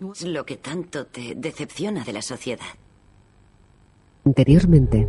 Es 0.00 0.24
lo 0.24 0.44
que 0.46 0.56
tanto 0.56 1.06
te 1.06 1.34
decepciona 1.36 2.04
de 2.04 2.12
la 2.12 2.22
sociedad. 2.22 2.64
Interiormente. 4.24 5.06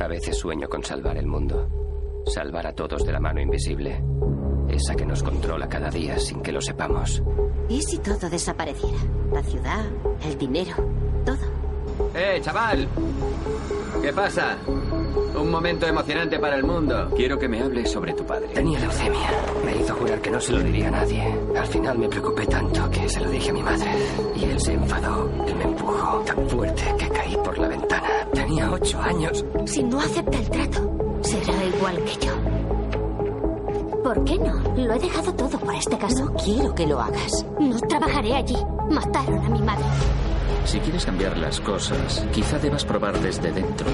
A 0.00 0.08
veces 0.08 0.38
sueño 0.38 0.68
con 0.68 0.82
salvar 0.82 1.16
el 1.18 1.26
mundo. 1.26 2.22
Salvar 2.26 2.66
a 2.66 2.72
todos 2.72 3.04
de 3.04 3.12
la 3.12 3.20
mano 3.20 3.40
invisible. 3.40 4.02
Esa 4.68 4.94
que 4.94 5.04
nos 5.04 5.22
controla 5.22 5.68
cada 5.68 5.90
día 5.90 6.18
sin 6.18 6.42
que 6.42 6.52
lo 6.52 6.60
sepamos. 6.60 7.22
¿Y 7.68 7.82
si 7.82 7.98
todo 7.98 8.30
desapareciera? 8.30 8.98
La 9.32 9.42
ciudad, 9.42 9.84
el 10.24 10.38
dinero, 10.38 10.74
todo. 11.24 11.36
¡Eh, 12.14 12.40
chaval! 12.42 12.88
¿Qué 14.02 14.12
pasa? 14.12 14.56
Un 15.34 15.50
momento 15.50 15.86
emocionante 15.86 16.38
para 16.38 16.56
el 16.56 16.64
mundo. 16.64 17.10
Quiero 17.14 17.38
que 17.38 17.48
me 17.48 17.60
hables 17.62 17.90
sobre 17.90 18.12
tu 18.14 18.24
padre. 18.24 18.48
Tenía 18.48 18.78
leucemia. 18.80 19.30
Me 19.64 19.76
hizo 19.76 19.94
jurar 19.94 20.20
que 20.20 20.30
no 20.30 20.40
se 20.40 20.52
lo 20.52 20.60
diría 20.60 20.88
a 20.88 20.92
nadie. 20.92 21.22
Al 21.56 21.66
final 21.66 21.98
me 21.98 22.08
preocupé 22.08 22.46
tanto 22.46 22.90
que 22.90 23.08
se 23.08 23.20
lo 23.20 23.30
dije 23.30 23.50
a 23.50 23.52
mi 23.52 23.62
madre. 23.62 23.90
Y 24.36 24.44
él 24.44 24.60
se 24.60 24.72
enfadó 24.72 25.30
y 25.46 25.54
me 25.54 25.64
empujó 25.64 26.18
tan 26.20 26.48
fuerte 26.48 26.82
que 26.98 27.08
caí 27.08 27.36
por 27.36 27.58
la 27.58 27.68
ventana. 27.68 28.08
Tenía 28.32 28.70
ocho 28.70 29.00
años. 29.00 29.44
Si 29.66 29.82
no 29.82 29.98
acepta 30.00 30.38
el 30.38 30.50
trato, 30.50 31.18
será 31.22 31.64
igual 31.64 31.96
que 32.04 32.26
yo. 32.26 32.32
¿Por 34.02 34.24
qué 34.24 34.38
no? 34.38 34.62
Lo 34.76 34.92
he 34.94 34.98
dejado 34.98 35.32
todo 35.34 35.58
por 35.58 35.74
este 35.74 35.96
caso. 35.96 36.26
No 36.26 36.34
quiero 36.34 36.74
que 36.74 36.86
lo 36.86 37.00
hagas. 37.00 37.46
No 37.58 37.78
trabajaré 37.80 38.34
allí. 38.34 38.56
Mataron 38.90 39.44
a 39.44 39.48
mi 39.48 39.62
madre. 39.62 39.84
Si 40.66 40.78
quieres 40.80 41.04
cambiar 41.04 41.36
las 41.38 41.60
cosas, 41.60 42.24
quizá 42.32 42.58
debas 42.58 42.84
probar 42.84 43.18
desde 43.20 43.52
dentro. 43.52 43.86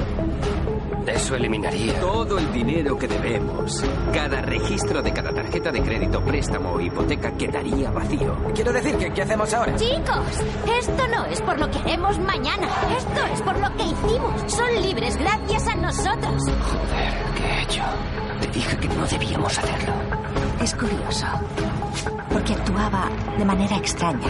Eso 1.15 1.35
eliminaría 1.35 1.99
todo 2.01 2.39
el 2.39 2.53
dinero 2.53 2.97
que 2.97 3.09
debemos. 3.09 3.85
Cada 4.13 4.41
registro 4.43 5.03
de 5.03 5.13
cada 5.13 5.33
tarjeta 5.33 5.73
de 5.73 5.83
crédito, 5.83 6.23
préstamo 6.23 6.73
o 6.73 6.81
hipoteca 6.81 7.33
quedaría 7.33 7.91
vacío. 7.91 8.37
Quiero 8.55 8.73
decir 8.73 8.97
que, 8.97 9.13
¿qué 9.13 9.23
hacemos 9.23 9.53
ahora? 9.53 9.75
Chicos, 9.77 10.39
esto 10.79 11.09
no 11.09 11.25
es 11.27 11.41
por 11.43 11.59
lo 11.59 11.71
que 11.71 11.79
haremos 11.79 12.19
mañana. 12.21 12.69
Esto 12.97 13.27
es 13.33 13.43
por 13.43 13.59
lo 13.59 13.77
que 13.77 13.83
hicimos. 13.83 14.53
Son 14.53 14.83
libres 14.83 15.17
gracias 15.17 15.67
a 15.67 15.75
nosotros. 15.75 16.43
Joder, 16.45 17.15
¿qué 17.37 17.45
he 17.45 17.63
hecho? 17.63 17.83
Te 18.41 18.47
dije 18.49 18.77
que 18.79 18.89
no 18.89 19.07
debíamos 19.07 19.59
hacerlo. 19.59 19.93
Es 20.63 20.75
curioso, 20.75 21.27
porque 22.33 22.53
actuaba 22.53 23.09
de 23.39 23.45
manera 23.45 23.77
extraña 23.77 24.29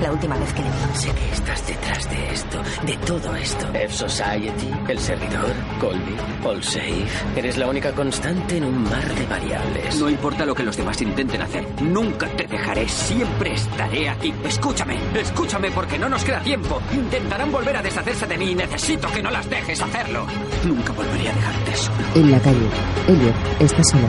la 0.00 0.12
última 0.12 0.36
vez 0.36 0.52
que 0.52 0.62
le 0.62 0.68
vi. 0.68 0.76
Sé 0.94 1.10
que 1.12 1.32
estás 1.32 1.66
detrás 1.66 2.10
de 2.10 2.32
esto, 2.32 2.62
de 2.84 2.96
todo 2.98 3.34
esto. 3.34 3.66
F-Society, 3.74 4.70
el 4.88 4.98
servidor, 4.98 5.52
Colby, 5.78 6.16
Allsafe. 6.44 7.04
Eres 7.36 7.56
la 7.56 7.66
única 7.68 7.92
constante 7.92 8.56
en 8.56 8.64
un 8.64 8.82
mar 8.84 9.14
de 9.14 9.26
variables. 9.26 10.00
No 10.00 10.08
importa 10.10 10.44
lo 10.44 10.54
que 10.54 10.62
los 10.62 10.76
demás 10.76 11.00
intenten 11.00 11.42
hacer. 11.42 11.64
Nunca 11.82 12.26
te 12.28 12.46
dejaré. 12.46 12.88
Siempre 12.88 13.52
estaré 13.54 14.08
aquí. 14.08 14.34
Escúchame, 14.44 14.98
escúchame 15.14 15.70
porque 15.70 15.98
no 15.98 16.08
nos 16.08 16.24
queda 16.24 16.40
tiempo. 16.40 16.80
Intentarán 16.92 17.52
volver 17.52 17.76
a 17.76 17.82
deshacerse 17.82 18.26
de 18.26 18.38
mí 18.38 18.50
y 18.50 18.54
necesito 18.54 19.08
que 19.08 19.22
no 19.22 19.30
las 19.30 19.48
dejes 19.48 19.80
hacerlo. 19.80 20.26
Nunca 20.66 20.92
volveré 20.92 21.28
a 21.28 21.32
dejarte 21.34 21.76
solo. 21.76 21.98
En 22.14 22.30
la 22.30 22.40
calle, 22.40 22.68
Elliot 23.08 23.34
está 23.60 23.82
solo. 23.84 24.08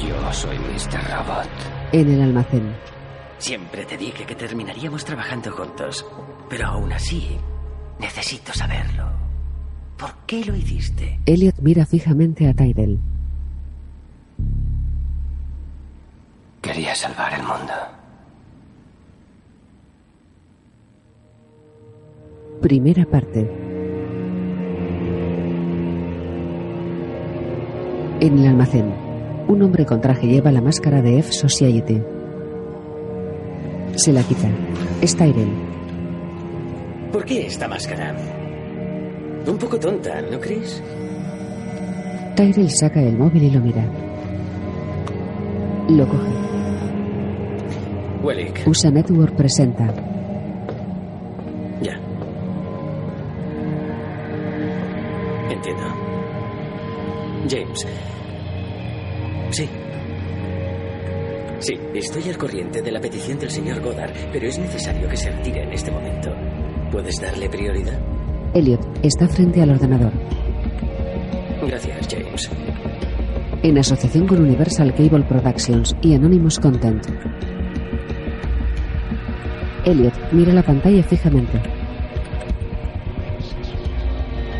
Yo 0.00 0.32
soy 0.32 0.58
Mr. 0.58 1.00
Robot. 1.10 1.48
En 1.92 2.12
el 2.14 2.22
almacén. 2.22 2.76
Siempre 3.38 3.84
te 3.84 3.96
dije 3.96 4.24
que 4.26 4.34
terminaríamos 4.34 5.04
trabajando 5.04 5.52
juntos, 5.52 6.04
pero 6.48 6.66
aún 6.66 6.92
así 6.92 7.38
necesito 8.00 8.52
saberlo. 8.52 9.27
¿Por 9.98 10.14
qué 10.26 10.44
lo 10.44 10.54
hiciste? 10.54 11.18
Elliot 11.26 11.56
mira 11.60 11.84
fijamente 11.84 12.48
a 12.48 12.54
Tyrell. 12.54 13.00
Quería 16.62 16.94
salvar 16.94 17.34
el 17.34 17.42
mundo. 17.42 17.72
Primera 22.60 23.04
parte. 23.06 23.40
En 28.20 28.38
el 28.38 28.46
almacén, 28.48 28.92
un 29.48 29.62
hombre 29.62 29.84
con 29.84 30.00
traje 30.00 30.26
lleva 30.26 30.52
la 30.52 30.60
máscara 30.60 31.02
de 31.02 31.18
F 31.18 31.32
Society. 31.32 32.00
Se 33.96 34.12
la 34.12 34.22
quita. 34.22 34.48
Es 35.00 35.16
Tyrell. 35.16 35.50
¿Por 37.12 37.24
qué 37.24 37.46
esta 37.46 37.66
máscara? 37.66 38.37
Un 39.46 39.58
poco 39.58 39.78
tonta, 39.78 40.20
¿no 40.22 40.38
crees? 40.38 40.82
Tyrell 42.36 42.70
saca 42.70 43.02
el 43.02 43.16
móvil 43.16 43.44
y 43.44 43.50
lo 43.50 43.60
mira. 43.60 43.84
Lo 45.88 46.06
coge. 46.06 46.30
Wellick. 48.22 48.66
USA 48.66 48.90
Network 48.90 49.34
presenta. 49.34 49.86
Ya. 51.80 51.98
Entiendo. 55.50 55.82
James. 57.48 57.86
Sí. 59.50 59.68
Sí, 61.60 61.74
estoy 61.94 62.28
al 62.28 62.38
corriente 62.38 62.82
de 62.82 62.92
la 62.92 63.00
petición 63.00 63.38
del 63.38 63.50
señor 63.50 63.80
Goddard, 63.80 64.12
pero 64.32 64.46
es 64.46 64.58
necesario 64.58 65.08
que 65.08 65.16
se 65.16 65.30
retire 65.30 65.62
en 65.64 65.72
este 65.72 65.90
momento. 65.90 66.30
¿Puedes 66.92 67.20
darle 67.20 67.48
prioridad? 67.48 67.98
Elliot 68.54 68.80
está 69.02 69.28
frente 69.28 69.62
al 69.62 69.70
ordenador. 69.70 70.12
Gracias, 71.66 72.08
James. 72.10 72.50
En 73.62 73.78
asociación 73.78 74.26
con 74.26 74.40
Universal 74.40 74.94
Cable 74.94 75.24
Productions 75.24 75.94
y 76.02 76.14
Anonymous 76.14 76.58
Content. 76.58 77.06
Elliot 79.84 80.14
mira 80.32 80.52
la 80.52 80.62
pantalla 80.62 81.02
fijamente. 81.02 81.60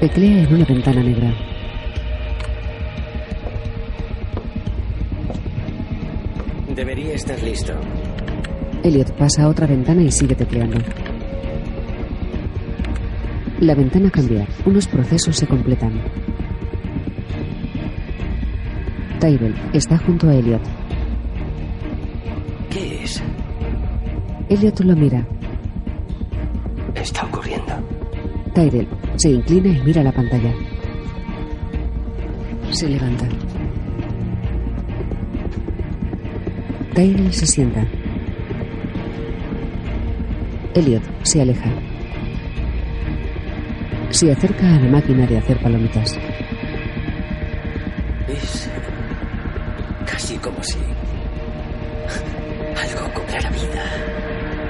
Teclea 0.01 0.43
en 0.45 0.55
una 0.55 0.65
ventana 0.65 1.03
negra. 1.03 1.35
Debería 6.75 7.15
estar 7.15 7.43
listo. 7.43 7.73
Elliot 8.85 9.13
pasa 9.13 9.45
a 9.45 9.49
otra 9.49 9.67
ventana 9.67 10.03
y 10.03 10.13
sigue 10.13 10.35
tecleando. 10.35 10.79
La 13.61 13.75
ventana 13.75 14.09
cambia. 14.09 14.47
Unos 14.67 14.87
procesos 14.87 15.37
se 15.37 15.47
completan. 15.47 15.93
Tyrell 19.19 19.55
está 19.73 19.99
junto 19.99 20.29
a 20.29 20.35
Elliot. 20.35 20.63
¿Qué 22.71 23.03
es? 23.03 23.21
Elliot 24.49 24.79
lo 24.81 24.95
mira. 24.95 25.27
Está 26.95 27.25
ocurriendo. 27.25 27.73
Tyrell 28.55 28.87
se 29.17 29.31
inclina 29.31 29.71
y 29.71 29.83
mira 29.83 30.05
la 30.05 30.13
pantalla. 30.13 30.55
Se 32.71 32.89
levanta. 32.89 33.27
Tyrell 36.95 37.33
se 37.33 37.47
sienta. 37.47 37.85
Elliot 40.75 41.03
se 41.25 41.43
aleja. 41.43 41.88
Se 44.11 44.33
acerca 44.33 44.67
a 44.67 44.81
la 44.81 44.91
máquina 44.91 45.27
de 45.27 45.39
hacer 45.39 45.59
palomitas. 45.59 46.19
Es 48.27 48.71
casi 50.07 50.37
como 50.39 50.63
si 50.63 50.79
algo 52.83 53.13
cobrara 53.15 53.51
vida. 53.51 53.85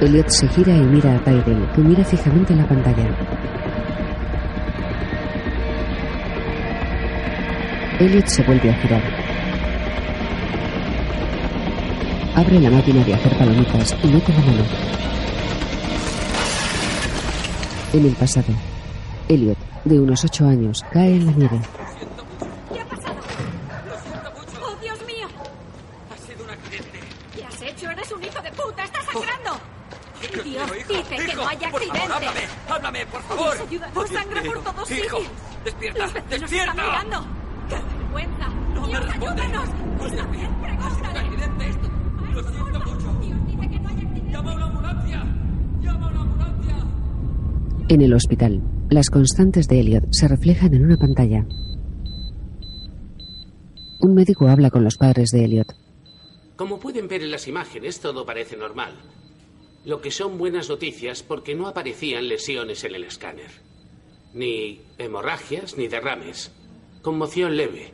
Elliot 0.01 0.29
se 0.29 0.49
gira 0.49 0.77
y 0.77 0.83
mira 0.83 1.15
a 1.15 1.25
Tyrell, 1.25 1.67
que 1.75 1.81
mira 1.81 2.05
fijamente 2.05 2.55
la 2.55 2.67
pantalla. 2.67 3.09
Elliot 8.01 8.27
se 8.27 8.43
vuelve 8.43 8.71
a 8.71 8.75
girar. 8.75 9.03
Abre 12.35 12.61
la 12.61 12.71
máquina 12.71 13.05
de 13.05 13.15
hacer 13.15 13.39
palomitas 13.39 13.97
y 14.03 14.09
mete 14.09 14.33
la 14.33 14.41
mano. 14.41 14.65
En 17.93 18.05
el 18.05 18.13
pasado, 18.13 18.53
Elliot, 19.29 19.59
de 19.85 20.01
unos 20.01 20.25
ocho 20.25 20.47
años, 20.47 20.85
cae 20.93 21.17
en 21.17 21.27
la 21.27 21.33
nieve. 21.33 21.61
¿Qué 22.73 22.81
ha 22.81 22.85
pasado? 22.87 23.17
¡Oh, 24.63 24.77
Dios 24.83 24.99
mío! 25.07 25.27
Ha 26.13 26.17
sido 26.27 26.45
un 26.45 26.51
accidente. 26.51 27.01
¿Qué 27.35 27.45
has 27.45 27.63
hecho? 27.63 27.91
¡Eres 27.91 28.13
un 28.13 28.25
hijo 28.25 28.43
de 28.43 28.51
puta! 28.53 28.85
¡Estás 28.85 29.05
sangrando! 29.05 29.61
Dios 30.21 30.47
Hijo, 30.47 30.75
dice 30.75 31.17
que 31.17 31.25
hijo, 31.33 31.37
no 31.43 31.49
hay 31.49 31.57
por 31.59 31.69
favor, 31.71 31.83
accidente. 31.83 32.13
háblame, 32.13 32.41
háblame, 32.69 33.07
por 33.07 33.23
favor. 33.23 33.55
Dios, 33.55 33.69
ayuda, 33.69 33.87
Oh, 33.95 33.95
no 33.95 34.05
Dios 34.05 34.21
sangra 34.21 34.43
por 34.43 34.63
todos 34.65 34.91
Hijo, 34.91 35.17
sitios. 35.19 35.33
despierta, 35.65 35.99
Los 36.01 36.15
despierta. 36.15 36.55
están 36.73 36.77
mirando. 36.77 37.27
¡Qué 37.69 37.75
vergüenza! 37.99 38.49
No 38.75 38.81
me 38.83 38.89
Dios, 38.89 39.07
respondes. 39.07 39.45
ayúdanos! 39.45 39.69
Dios 39.99 40.31
bien, 40.31 40.45
Ha 40.45 40.49
sido 40.49 40.49
un 40.49 40.61
pregúntale. 40.63 41.19
accidente 41.21 41.69
esto. 41.69 41.89
Lo 42.33 42.43
siento 42.43 42.81
mucho. 42.81 43.19
Dios 43.21 43.47
dice 43.47 43.69
que 43.69 43.79
no 43.81 43.89
hay 43.89 43.95
accidente. 43.95 44.31
Llama 44.33 44.51
a 44.51 44.55
una 44.57 44.65
ambulancia. 44.67 45.25
Llama 45.81 46.07
a 46.07 46.11
una 46.11 46.21
ambulancia. 46.21 46.77
En 47.89 48.03
el 48.03 48.13
hospital, 48.15 48.63
las 48.91 49.11
constantes 49.11 49.69
de 49.69 49.81
Elliot 49.81 50.05
se 50.13 50.29
reflejan 50.29 50.75
en 50.75 50.85
una 50.85 50.97
pantalla. 50.97 51.47
Un 54.01 54.15
médico 54.15 54.49
habla 54.49 54.71
con 54.71 54.85
los 54.85 54.97
padres 54.97 55.31
de 55.31 55.45
Elliot. 55.45 55.75
Como 56.57 56.79
pueden 56.79 57.09
ver 57.09 57.23
en 57.23 57.31
las 57.31 57.49
imágenes, 57.49 58.01
todo 58.01 58.25
parece 58.25 58.57
normal. 58.57 58.95
Lo 59.85 60.01
que 60.01 60.11
son 60.11 60.39
buenas 60.39 60.69
noticias 60.69 61.23
porque 61.23 61.55
no 61.55 61.69
aparecían 61.69 62.29
lesiones 62.29 62.83
en 62.85 62.95
el 62.95 63.05
escáner. 63.05 63.51
Ni 64.35 64.81
hemorragias 64.99 65.77
ni 65.77 65.89
derrames. 65.89 66.51
Conmoción 67.03 67.57
leve. 67.57 67.93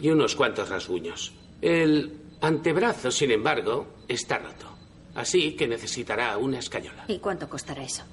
Y 0.00 0.10
unos 0.10 0.34
cuantos 0.34 0.68
rasguños. 0.68 1.34
El 1.60 2.12
antebrazo, 2.40 3.10
sin 3.10 3.30
embargo, 3.32 3.86
está 4.08 4.38
roto. 4.38 4.66
Así 5.14 5.52
que 5.56 5.68
necesitará 5.68 6.38
una 6.38 6.58
escayola. 6.58 7.04
¿Y 7.08 7.18
cuánto 7.18 7.48
costará 7.48 7.82
eso? 7.82 8.04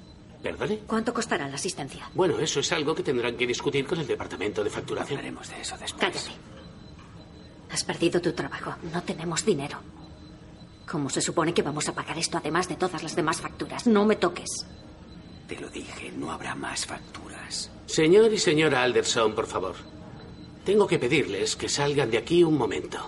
¿Perdone? 0.42 0.78
¿Cuánto 0.86 1.12
costará 1.12 1.48
la 1.48 1.56
asistencia? 1.56 2.08
Bueno, 2.14 2.38
eso 2.38 2.60
es 2.60 2.70
algo 2.72 2.94
que 2.94 3.02
tendrán 3.02 3.36
que 3.36 3.46
discutir 3.46 3.86
con 3.86 3.98
el 3.98 4.06
departamento 4.06 4.62
de 4.62 4.70
facturación. 4.70 5.18
Hablaremos 5.18 5.48
de 5.50 5.60
eso 5.60 5.76
después. 5.78 6.00
Cállate. 6.00 6.30
Has 7.70 7.84
perdido 7.84 8.20
tu 8.20 8.32
trabajo. 8.32 8.74
No 8.92 9.02
tenemos 9.02 9.44
dinero. 9.44 9.78
¿Cómo 10.90 11.10
se 11.10 11.20
supone 11.20 11.52
que 11.52 11.62
vamos 11.62 11.88
a 11.88 11.92
pagar 11.94 12.16
esto 12.18 12.38
además 12.38 12.68
de 12.68 12.76
todas 12.76 13.02
las 13.02 13.14
demás 13.14 13.40
facturas? 13.40 13.86
No 13.86 14.04
me 14.06 14.16
toques. 14.16 14.48
Te 15.48 15.58
lo 15.60 15.68
dije, 15.68 16.12
no 16.16 16.30
habrá 16.30 16.54
más 16.54 16.86
facturas. 16.86 17.70
Señor 17.86 18.32
y 18.32 18.38
señora 18.38 18.82
Alderson, 18.82 19.34
por 19.34 19.46
favor. 19.46 19.74
Tengo 20.64 20.86
que 20.86 20.98
pedirles 20.98 21.56
que 21.56 21.68
salgan 21.68 22.10
de 22.10 22.18
aquí 22.18 22.44
un 22.44 22.56
momento. 22.56 22.98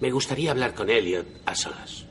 Me 0.00 0.10
gustaría 0.10 0.50
hablar 0.52 0.74
con 0.74 0.90
Elliot 0.90 1.26
a 1.46 1.54
solas. 1.54 2.06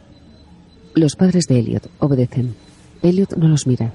Los 0.94 1.16
padres 1.16 1.45
de 1.48 1.59
Elliot 1.59 1.89
obedecen. 2.00 2.56
Elliot 3.01 3.36
no 3.36 3.48
los 3.48 3.66
mira. 3.68 3.94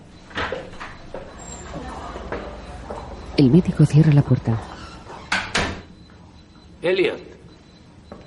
El 3.38 3.52
médico 3.52 3.87
cierra 3.87 4.12
la 4.12 4.23
puerta. 4.23 4.58
Elliot, 6.82 7.20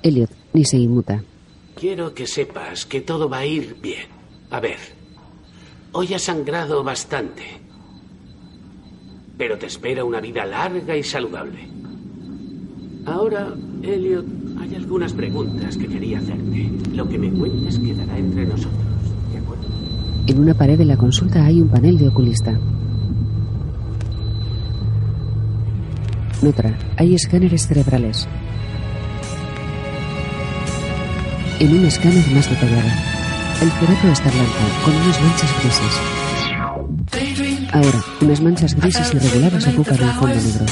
Elliot 0.02 0.30
ni 0.54 0.64
se 0.64 0.78
inmuta. 0.78 1.22
quiero 1.78 2.14
que 2.14 2.26
sepas 2.26 2.86
que 2.86 3.02
todo 3.02 3.28
va 3.28 3.38
a 3.40 3.44
ir 3.46 3.76
bien. 3.82 4.06
A 4.50 4.58
ver, 4.58 4.78
hoy 5.92 6.14
has 6.14 6.22
sangrado 6.22 6.82
bastante. 6.82 7.42
Pero 9.36 9.58
te 9.58 9.66
espera 9.66 10.02
una 10.02 10.20
vida 10.22 10.46
larga 10.46 10.96
y 10.96 11.02
saludable. 11.02 11.68
Ahora, 13.04 13.54
Elliot, 13.82 14.24
hay 14.60 14.74
algunas 14.76 15.12
preguntas 15.12 15.76
que 15.76 15.88
quería 15.88 16.20
hacerte. 16.20 16.70
Lo 16.94 17.06
que 17.06 17.18
me 17.18 17.30
cuentes 17.30 17.78
quedará 17.78 18.16
entre 18.16 18.46
nosotros. 18.46 18.80
¿De 19.30 19.38
acuerdo? 19.38 19.64
En 20.26 20.38
una 20.38 20.54
pared 20.54 20.78
de 20.78 20.86
la 20.86 20.96
consulta 20.96 21.44
hay 21.44 21.60
un 21.60 21.68
panel 21.68 21.98
de 21.98 22.08
oculista. 22.08 22.58
En 26.42 26.48
otra 26.48 26.76
hay 26.96 27.14
escáneres 27.14 27.68
cerebrales. 27.68 28.26
En 31.60 31.78
un 31.78 31.84
escáner 31.84 32.26
más 32.32 32.50
detallado, 32.50 32.88
el 33.60 33.70
cerebro 33.70 34.10
está 34.12 34.28
blanco, 34.28 34.52
con 34.84 34.92
unas 34.96 35.20
manchas 35.22 35.50
grises. 35.62 36.00
Ahora, 37.72 38.04
unas 38.22 38.40
manchas 38.40 38.74
grises 38.74 39.14
irregulares 39.14 39.68
ocupan 39.68 39.94
el 39.94 40.10
fondo 40.10 40.34
negro. 40.34 40.66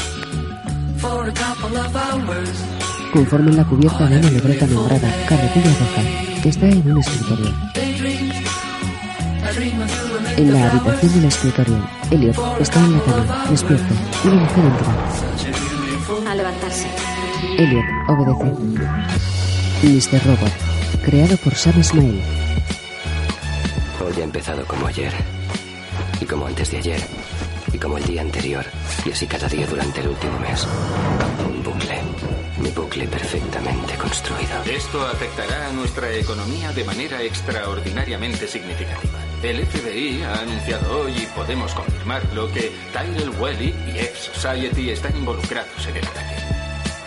Conforman 3.13 3.57
la 3.57 3.65
cubierta 3.65 4.07
de 4.09 4.19
una 4.19 4.31
libreta 4.31 4.67
nombrada 4.67 5.15
Carretilla 5.29 5.71
Roja, 5.79 6.03
que 6.43 6.49
está 6.49 6.67
en 6.67 6.91
un 6.91 6.99
escritorio. 6.99 7.55
En 10.37 10.53
la 10.53 10.69
habitación 10.69 11.13
del 11.15 11.25
escritorio, 11.27 11.77
Elliot 12.11 12.37
está 12.61 12.81
en 12.81 12.93
la 12.93 13.01
cama, 13.05 13.45
despierto. 13.51 13.95
Una 14.25 14.35
mujer 14.35 14.65
entra. 14.65 15.40
Elliot 17.61 17.85
obedece. 18.09 18.45
Mr. 19.83 20.25
Robot, 20.25 20.53
creado 21.05 21.37
por 21.37 21.55
Sam 21.55 21.85
Smile. 21.85 22.23
Hoy 24.03 24.19
ha 24.19 24.25
empezado 24.25 24.65
como 24.65 24.87
ayer, 24.87 25.13
y 26.23 26.25
como 26.25 26.47
antes 26.47 26.71
de 26.71 26.79
ayer, 26.79 27.01
y 27.71 27.77
como 27.77 27.99
el 27.99 28.05
día 28.05 28.23
anterior, 28.23 28.65
y 29.05 29.11
así 29.13 29.27
cada 29.27 29.47
día 29.47 29.67
durante 29.67 30.01
el 30.01 30.09
último 30.09 30.39
mes. 30.39 30.67
Un 31.47 31.63
bucle, 31.63 31.99
mi 32.63 32.71
bucle 32.71 33.07
perfectamente 33.07 33.95
construido. 33.97 34.65
Esto 34.65 35.07
afectará 35.07 35.69
a 35.69 35.73
nuestra 35.73 36.11
economía 36.15 36.73
de 36.73 36.85
manera 36.85 37.21
extraordinariamente 37.23 38.49
significativa. 38.49 39.19
El 39.43 39.67
FBI 39.67 40.23
ha 40.23 40.41
anunciado 40.41 41.03
hoy, 41.03 41.13
y 41.13 41.27
podemos 41.37 41.75
confirmarlo, 41.75 42.51
que 42.53 42.73
Tyrell 42.95 43.39
Welly 43.39 43.75
y 43.95 43.99
X 43.99 44.31
Society 44.33 44.89
están 44.89 45.15
involucrados 45.15 45.87
en 45.87 45.97
el 45.99 46.07
ataque. 46.07 46.50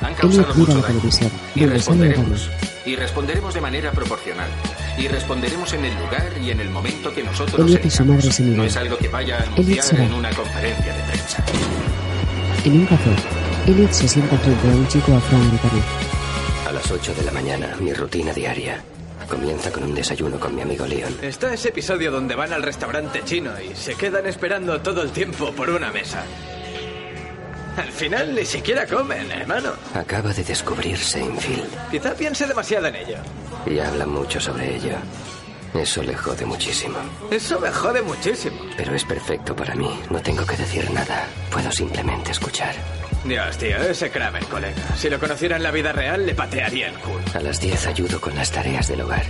Han 0.04 0.14
causado 0.16 0.52
Elliot 0.52 0.56
mira 0.58 0.76
la 0.76 0.88
televisión, 0.88 1.32
Y 1.56 1.66
responderemos. 1.66 2.50
Y 2.86 2.96
responderemos 2.96 3.54
de 3.54 3.62
manera 3.62 3.92
proporcional. 3.92 4.50
Y 4.98 5.08
responderemos 5.08 5.74
en 5.74 5.86
el 5.86 5.94
lugar 5.96 6.32
y 6.42 6.52
en 6.52 6.60
el 6.60 6.70
momento 6.70 7.14
que 7.14 7.24
nosotros 7.24 7.66
Elliot 7.68 7.86
y 7.86 7.90
su 7.90 8.06
madre 8.06 8.32
se 8.32 8.44
No 8.44 8.64
es 8.64 8.76
algo 8.76 8.98
que 8.98 9.08
vaya 9.08 9.40
a 9.40 9.44
anunciar 9.44 9.84
se 9.84 9.98
va. 9.98 10.04
en 10.04 10.14
una 10.14 10.30
conferencia 10.32 10.94
de 10.94 11.04
prensa. 11.04 11.44
En 12.66 12.74
un 12.74 12.86
café, 12.86 13.10
Elliot 13.68 13.92
se 13.92 14.08
sienta 14.08 14.38
frente 14.38 14.68
a 14.68 14.72
un 14.72 14.88
chico 14.88 15.16
afroamericano. 15.16 15.82
A 16.68 16.72
las 16.72 16.92
8 16.92 17.14
de 17.16 17.24
la 17.24 17.32
mañana, 17.32 17.76
mi 17.80 17.94
rutina 17.94 18.34
diaria 18.34 18.84
comienza 19.34 19.72
con 19.72 19.84
un 19.84 19.96
desayuno 19.96 20.40
con 20.40 20.54
mi 20.54 20.62
amigo 20.62 20.86
Leon. 20.86 21.14
Está 21.22 21.54
ese 21.54 21.70
episodio 21.70 22.12
donde 22.12 22.36
van 22.36 22.54
al 22.54 22.62
restaurante 22.62 23.24
chino 23.24 23.52
y 23.60 23.76
se 23.76 23.96
quedan 23.96 24.28
esperando 24.28 24.80
todo 24.82 25.02
el 25.02 25.12
tiempo 25.12 25.52
por 25.54 25.70
una 25.70 25.92
mesa. 25.92 26.24
Al 27.78 27.92
final 27.92 28.36
ni 28.36 28.46
siquiera 28.46 28.86
comen, 28.86 29.32
hermano. 29.32 29.74
Acaba 29.96 30.32
de 30.34 30.44
descubrir 30.44 30.98
Seinfeld 30.98 31.90
Quizá 31.92 32.14
piense 32.14 32.46
demasiado 32.48 32.88
en 32.88 32.96
ello. 32.96 33.18
y 33.66 33.80
habla 33.80 34.06
mucho 34.06 34.40
sobre 34.40 34.76
ello. 34.76 34.96
Eso 35.74 36.04
le 36.04 36.14
jode 36.16 36.46
muchísimo. 36.46 36.98
Eso 37.32 37.60
me 37.60 37.72
jode 37.72 38.04
muchísimo. 38.04 38.58
Pero 38.78 38.94
es 38.94 39.04
perfecto 39.06 39.56
para 39.56 39.74
mí. 39.74 39.90
No 40.12 40.20
tengo 40.22 40.46
que 40.46 40.56
decir 40.56 40.90
nada. 40.92 41.26
Puedo 41.52 41.72
simplemente 41.72 42.32
escuchar. 42.32 42.76
Dios, 43.24 43.58
tío, 43.58 43.78
ese 43.78 44.12
Kramer, 44.12 44.46
colega. 44.46 44.76
Si 44.96 45.10
lo 45.10 45.20
conociera 45.20 45.56
en 45.56 45.64
la 45.64 45.72
vida 45.72 45.92
real, 45.92 46.28
le 46.28 46.36
patearía 46.36 46.90
el 46.90 46.94
culo. 47.00 47.24
A 47.34 47.40
las 47.40 47.60
10 47.60 47.88
ayudo 47.88 48.22
con 48.22 48.36
las 48.36 48.52
tareas 48.52 48.88
del 48.88 49.02
hogar. 49.02 49.24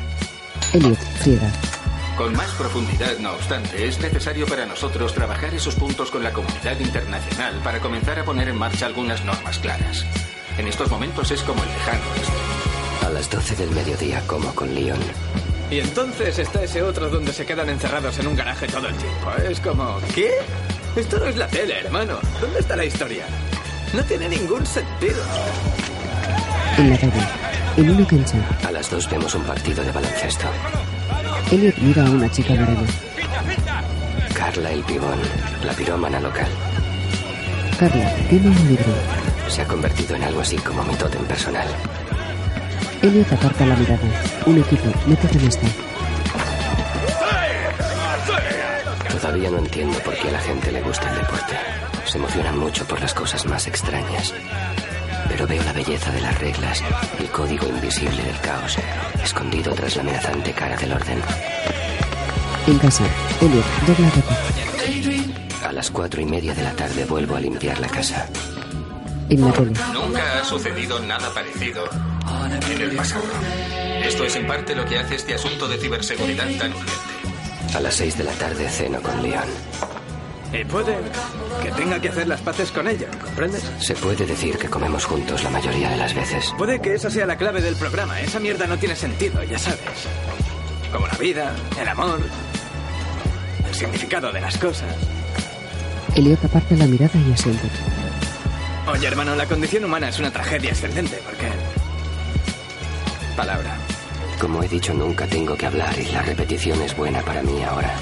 Elliot 0.73 0.97
friega. 1.21 1.49
Con 2.17 2.33
más 2.33 2.51
profundidad, 2.51 3.17
no 3.17 3.33
obstante, 3.33 3.87
es 3.87 3.99
necesario 3.99 4.45
para 4.45 4.67
nosotros 4.67 5.13
trabajar 5.13 5.53
esos 5.53 5.73
puntos 5.73 6.11
con 6.11 6.23
la 6.23 6.31
comunidad 6.31 6.79
internacional 6.79 7.59
para 7.63 7.79
comenzar 7.79 8.19
a 8.19 8.23
poner 8.23 8.49
en 8.49 8.57
marcha 8.57 8.85
algunas 8.85 9.25
normas 9.25 9.57
claras. 9.57 10.05
En 10.57 10.67
estos 10.67 10.91
momentos 10.91 11.31
es 11.31 11.41
como 11.41 11.63
el 11.63 11.69
lejano. 11.69 12.03
A 13.03 13.09
las 13.09 13.29
12 13.31 13.55
del 13.55 13.71
mediodía 13.71 14.21
como 14.27 14.53
con 14.53 14.73
Leon. 14.75 14.99
Y 15.71 15.79
entonces 15.79 16.37
está 16.37 16.63
ese 16.63 16.83
otro 16.83 17.09
donde 17.09 17.33
se 17.33 17.47
quedan 17.47 17.69
encerrados 17.69 18.19
en 18.19 18.27
un 18.27 18.35
garaje 18.35 18.67
todo 18.67 18.87
el 18.87 18.95
tiempo. 18.95 19.31
Es 19.49 19.59
como, 19.59 19.99
¿qué? 20.13 20.31
Esto 20.95 21.17
no 21.17 21.25
es 21.25 21.35
la 21.35 21.47
tele, 21.47 21.79
hermano. 21.79 22.19
¿Dónde 22.39 22.59
está 22.59 22.75
la 22.75 22.85
historia? 22.85 23.25
No 23.91 24.03
tiene 24.03 24.29
ningún 24.29 24.63
sentido. 24.67 25.23
En 26.77 26.91
la 26.91 26.97
calle, 26.97 27.23
en 27.77 27.89
una 27.89 28.07
cancha, 28.07 28.37
A 28.67 28.71
las 28.71 28.89
2 28.91 29.09
vemos 29.09 29.33
un 29.33 29.43
partido 29.43 29.83
de 29.83 29.91
baloncesto. 29.91 30.47
Elliot 31.51 31.77
mira 31.77 32.05
a 32.05 32.09
una 32.09 32.29
chica 32.29 32.53
morena. 32.53 32.81
Carla 34.33 34.71
el 34.71 34.83
pibón, 34.83 35.19
la 35.63 35.73
pirómana 35.73 36.19
local. 36.19 36.47
Carla 37.79 38.13
tiene 38.29 38.47
un 38.49 38.67
libro. 38.67 38.93
Se 39.47 39.61
ha 39.61 39.65
convertido 39.65 40.15
en 40.15 40.23
algo 40.23 40.41
así 40.41 40.57
como 40.57 40.83
mi 40.83 40.95
tótem 40.95 41.23
personal. 41.25 41.67
Elliot 43.01 43.31
aparta 43.33 43.65
la 43.65 43.75
mirada. 43.75 44.07
Un 44.45 44.59
equipo 44.59 44.91
mete 45.05 45.27
canasta. 45.27 45.67
Todavía 49.11 49.49
no 49.51 49.59
entiendo 49.59 49.97
por 49.99 50.13
qué 50.15 50.29
a 50.29 50.31
la 50.33 50.39
gente 50.39 50.71
le 50.71 50.81
gusta 50.81 51.09
el 51.09 51.15
deporte. 51.19 51.55
Se 52.05 52.17
emocionan 52.17 52.57
mucho 52.57 52.85
por 52.85 52.99
las 52.99 53.13
cosas 53.13 53.45
más 53.45 53.67
extrañas. 53.67 54.33
Pero 55.29 55.47
veo 55.47 55.63
la 55.63 55.73
belleza 55.73 56.11
de 56.11 56.21
las 56.21 56.37
reglas, 56.39 56.83
el 57.19 57.29
código 57.29 57.67
invisible 57.67 58.23
del 58.23 58.39
caos, 58.39 58.77
escondido 59.23 59.73
tras 59.73 59.95
la 59.95 60.01
amenazante 60.01 60.51
cara 60.53 60.75
del 60.77 60.93
orden. 60.93 61.21
En 62.67 62.79
casa, 62.79 63.03
Elliot 63.41 63.65
dobla 63.87 64.09
ropa. 64.09 65.67
A 65.67 65.71
las 65.71 65.89
cuatro 65.91 66.21
y 66.21 66.25
media 66.25 66.53
de 66.53 66.63
la 66.63 66.71
tarde 66.73 67.05
vuelvo 67.05 67.35
a 67.35 67.39
limpiar 67.39 67.79
la 67.79 67.87
casa. 67.87 68.27
En 69.29 69.41
la 69.41 69.51
tele, 69.51 69.73
Nunca 69.93 70.39
ha 70.39 70.45
sucedido 70.45 70.99
nada 70.99 71.33
parecido 71.33 71.83
en 72.45 72.81
el 72.81 72.95
pasado. 72.95 73.23
Esto 74.03 74.25
es 74.25 74.35
en 74.35 74.45
parte 74.47 74.75
lo 74.75 74.85
que 74.85 74.99
hace 74.99 75.15
este 75.15 75.33
asunto 75.33 75.67
de 75.67 75.77
ciberseguridad 75.77 76.47
tan 76.57 76.71
urgente. 76.73 77.75
A 77.75 77.79
las 77.79 77.95
seis 77.95 78.17
de 78.17 78.23
la 78.25 78.33
tarde 78.33 78.69
ceno 78.69 79.01
con 79.01 79.21
Leon. 79.23 79.47
Y 80.53 80.63
puede 80.65 80.95
que 81.63 81.71
tenga 81.71 81.99
que 81.99 82.09
hacer 82.09 82.27
las 82.27 82.39
paces 82.41 82.71
con 82.71 82.87
ella, 82.87 83.07
¿comprendes? 83.19 83.63
Se 83.79 83.95
puede 83.95 84.25
decir 84.25 84.55
que 84.57 84.69
comemos 84.69 85.03
juntos 85.03 85.43
la 85.43 85.49
mayoría 85.49 85.89
de 85.89 85.97
las 85.97 86.13
veces. 86.13 86.53
Puede 86.57 86.79
que 86.79 86.93
esa 86.93 87.09
sea 87.09 87.25
la 87.25 87.37
clave 87.37 87.59
del 87.59 87.75
programa. 87.75 88.19
Esa 88.21 88.39
mierda 88.39 88.67
no 88.67 88.77
tiene 88.77 88.95
sentido, 88.95 89.43
ya 89.43 89.57
sabes. 89.57 89.79
Como 90.91 91.07
la 91.07 91.17
vida, 91.17 91.55
el 91.81 91.87
amor, 91.87 92.19
el 93.67 93.73
significado 93.73 94.31
de 94.31 94.41
las 94.41 94.55
cosas. 94.59 94.95
Elliot 96.15 96.45
aparta 96.45 96.75
la 96.75 96.85
mirada 96.85 97.19
y 97.27 97.33
asiente. 97.33 97.67
Oye, 98.87 99.07
hermano, 99.07 99.35
la 99.35 99.47
condición 99.47 99.85
humana 99.85 100.09
es 100.09 100.19
una 100.19 100.29
tragedia 100.29 100.73
ascendente, 100.73 101.19
porque... 101.25 101.49
Palabra. 103.35 103.75
Como 104.39 104.61
he 104.61 104.67
dicho, 104.67 104.93
nunca 104.93 105.25
tengo 105.25 105.55
que 105.55 105.65
hablar 105.65 105.97
y 105.97 106.11
la 106.11 106.21
repetición 106.21 106.79
es 106.83 106.95
buena 106.95 107.21
para 107.21 107.41
mí 107.41 107.63
ahora. 107.63 107.95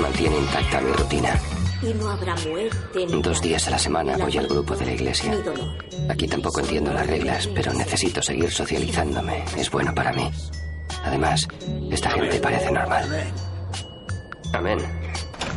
Mantiene 0.00 0.38
intacta 0.38 0.80
mi 0.80 0.92
rutina. 0.92 1.38
Y 1.82 1.94
no 1.94 2.10
habrá 2.10 2.36
muerte 2.36 3.06
ni 3.06 3.22
Dos 3.22 3.42
días 3.42 3.66
a 3.66 3.70
la 3.70 3.78
semana 3.78 4.16
voy 4.16 4.36
al 4.38 4.46
grupo 4.46 4.76
de 4.76 4.86
la 4.86 4.92
iglesia. 4.92 5.34
Aquí 6.08 6.28
tampoco 6.28 6.60
entiendo 6.60 6.92
las 6.92 7.06
reglas, 7.06 7.48
pero 7.54 7.72
necesito 7.72 8.22
seguir 8.22 8.50
socializándome. 8.50 9.44
Es 9.56 9.70
bueno 9.70 9.92
para 9.94 10.12
mí. 10.12 10.30
Además, 11.04 11.48
esta 11.90 12.10
gente 12.10 12.38
parece 12.38 12.70
normal. 12.70 13.32
Amén. 14.52 14.78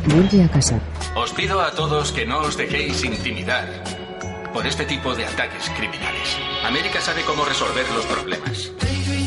Vuelve 0.06 0.44
a 0.44 0.48
casa. 0.48 0.80
Os 1.14 1.32
pido 1.32 1.60
a 1.60 1.70
todos 1.72 2.12
que 2.12 2.26
no 2.26 2.40
os 2.40 2.56
dejéis 2.56 3.04
intimidar 3.04 3.66
por 4.52 4.66
este 4.66 4.84
tipo 4.84 5.14
de 5.14 5.26
ataques 5.26 5.70
criminales. 5.76 6.36
América 6.64 7.00
sabe 7.00 7.22
cómo 7.22 7.44
resolver 7.44 7.84
los 7.94 8.04
problemas. 8.06 8.72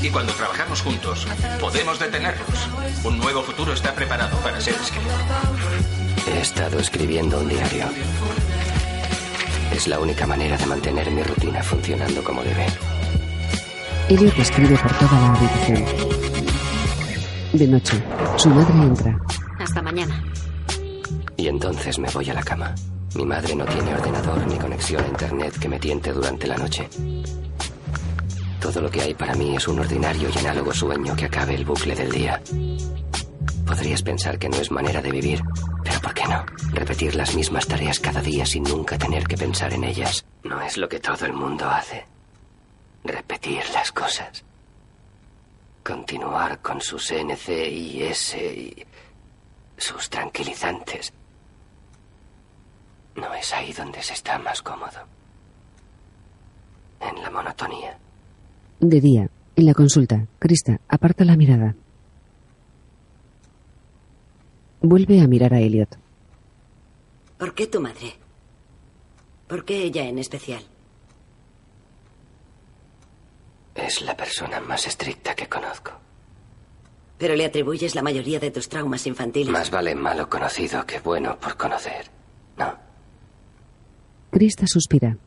Y 0.01 0.09
cuando 0.09 0.33
trabajamos 0.33 0.81
juntos, 0.81 1.27
podemos 1.59 1.99
detenerlos. 1.99 2.67
Un 3.03 3.17
nuevo 3.17 3.43
futuro 3.43 3.73
está 3.73 3.93
preparado 3.93 4.37
para 4.37 4.59
ser 4.59 4.73
escrito. 4.75 5.09
He 6.27 6.41
estado 6.41 6.79
escribiendo 6.79 7.39
un 7.39 7.47
diario. 7.47 7.85
Es 9.73 9.87
la 9.87 9.99
única 9.99 10.27
manera 10.27 10.57
de 10.57 10.65
mantener 10.65 11.09
mi 11.11 11.23
rutina 11.23 11.63
funcionando 11.63 12.23
como 12.23 12.43
debe. 12.43 12.65
Elliot 14.09 14.37
escribe 14.39 14.77
por 14.77 14.91
toda 14.93 15.11
la 15.11 15.33
habitación. 15.33 15.85
De 17.53 17.67
noche, 17.67 18.03
su 18.37 18.49
madre 18.49 18.73
entra. 18.73 19.19
Hasta 19.59 19.81
mañana. 19.81 20.23
Y 21.37 21.47
entonces 21.47 21.97
me 21.99 22.09
voy 22.09 22.29
a 22.29 22.33
la 22.33 22.43
cama. 22.43 22.75
Mi 23.15 23.25
madre 23.25 23.55
no 23.55 23.65
tiene 23.65 23.93
ordenador 23.93 24.45
ni 24.47 24.55
conexión 24.55 25.03
a 25.03 25.07
internet 25.07 25.57
que 25.59 25.69
me 25.69 25.79
tiente 25.79 26.11
durante 26.11 26.47
la 26.47 26.57
noche. 26.57 26.87
Todo 28.59 28.81
lo 28.81 28.91
que 28.91 29.01
hay 29.01 29.13
para 29.13 29.35
mí 29.35 29.55
es 29.55 29.67
un 29.67 29.79
ordinario 29.79 30.29
y 30.33 30.37
análogo 30.39 30.73
sueño 30.73 31.15
que 31.15 31.25
acabe 31.25 31.55
el 31.55 31.65
bucle 31.65 31.95
del 31.95 32.11
día. 32.11 32.41
Podrías 33.65 34.01
pensar 34.01 34.37
que 34.37 34.49
no 34.49 34.57
es 34.57 34.71
manera 34.71 35.01
de 35.01 35.11
vivir, 35.11 35.41
¿por 36.01 36.13
qué 36.13 36.27
no? 36.27 36.45
Repetir 36.71 37.15
las 37.15 37.35
mismas 37.35 37.67
tareas 37.67 37.99
cada 37.99 38.21
día 38.21 38.45
sin 38.45 38.63
nunca 38.63 38.97
tener 38.97 39.25
que 39.27 39.37
pensar 39.37 39.73
en 39.73 39.83
ellas. 39.83 40.25
No 40.43 40.61
es 40.61 40.77
lo 40.77 40.87
que 40.87 40.99
todo 40.99 41.25
el 41.25 41.33
mundo 41.33 41.69
hace. 41.69 42.05
Repetir 43.03 43.63
las 43.73 43.91
cosas. 43.91 44.43
Continuar 45.83 46.59
con 46.61 46.81
sus 46.81 47.11
NC 47.11 47.49
y 47.71 48.03
y 48.03 48.85
sus 49.77 50.09
tranquilizantes. 50.09 51.13
No 53.15 53.33
es 53.33 53.53
ahí 53.53 53.73
donde 53.73 54.01
se 54.01 54.13
está 54.13 54.37
más 54.37 54.61
cómodo. 54.61 54.99
En 56.99 57.21
la 57.21 57.29
monotonía. 57.29 57.97
De 58.79 59.01
día, 59.01 59.29
en 59.55 59.65
la 59.65 59.73
consulta, 59.73 60.25
Krista 60.37 60.79
aparta 60.87 61.25
la 61.25 61.35
mirada. 61.35 61.75
Vuelve 64.81 65.19
a 65.21 65.27
mirar 65.27 65.53
a 65.53 65.59
Elliot. 65.59 65.97
¿Por 67.37 67.53
qué 67.53 67.67
tu 67.67 67.81
madre? 67.81 68.13
¿Por 69.47 69.65
qué 69.65 69.83
ella 69.83 70.05
en 70.05 70.19
especial? 70.19 70.63
Es 73.75 74.01
la 74.01 74.15
persona 74.15 74.59
más 74.59 74.87
estricta 74.87 75.35
que 75.35 75.47
conozco. 75.47 75.91
Pero 77.17 77.35
le 77.35 77.45
atribuyes 77.45 77.95
la 77.95 78.01
mayoría 78.01 78.39
de 78.39 78.51
tus 78.51 78.69
traumas 78.69 79.05
infantiles. 79.07 79.51
Más 79.51 79.71
vale 79.71 79.95
malo 79.95 80.29
conocido 80.29 80.85
que 80.85 80.99
bueno 80.99 81.37
por 81.39 81.57
conocer. 81.57 82.09
No. 82.57 82.73
Krista 84.31 84.65
suspira. 84.67 85.17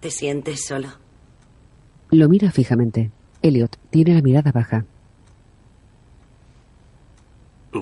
¿Te 0.00 0.10
sientes 0.10 0.66
solo? 0.66 0.88
Lo 2.10 2.28
mira 2.28 2.50
fijamente. 2.50 3.10
Elliot 3.42 3.76
tiene 3.90 4.14
la 4.14 4.22
mirada 4.22 4.52
baja. 4.52 4.84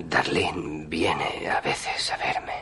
Darlene 0.00 0.86
viene 0.88 1.48
a 1.48 1.60
veces 1.60 2.10
a 2.12 2.16
verme. 2.16 2.52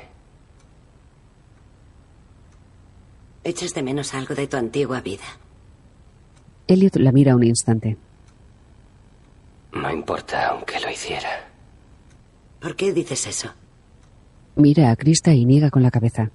¿Echas 3.44 3.72
de 3.72 3.82
menos 3.82 4.14
algo 4.14 4.34
de 4.34 4.46
tu 4.46 4.56
antigua 4.56 5.00
vida? 5.00 5.25
Elliot 6.66 6.96
la 6.96 7.12
mira 7.12 7.37
un 7.37 7.44
instante. 7.44 7.96
No 9.72 9.90
importa 9.90 10.49
aunque 10.49 10.80
lo 10.80 10.90
hiciera. 10.90 11.49
¿Por 12.60 12.76
qué 12.76 12.92
dices 12.92 13.26
eso? 13.26 13.50
Mira 14.56 14.90
a 14.90 14.96
Krista 14.96 15.32
y 15.32 15.44
niega 15.44 15.70
con 15.70 15.82
la 15.82 15.90
cabeza. 15.90 16.30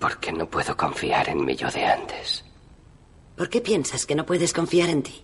Porque 0.00 0.32
no 0.32 0.46
puedo 0.48 0.76
confiar 0.76 1.28
en 1.28 1.44
mi 1.44 1.54
yo 1.54 1.70
de 1.70 1.84
antes. 1.84 2.44
¿Por 3.36 3.48
qué 3.48 3.60
piensas 3.60 4.06
que 4.06 4.14
no 4.14 4.26
puedes 4.26 4.52
confiar 4.52 4.88
en 4.88 5.02
ti? 5.02 5.22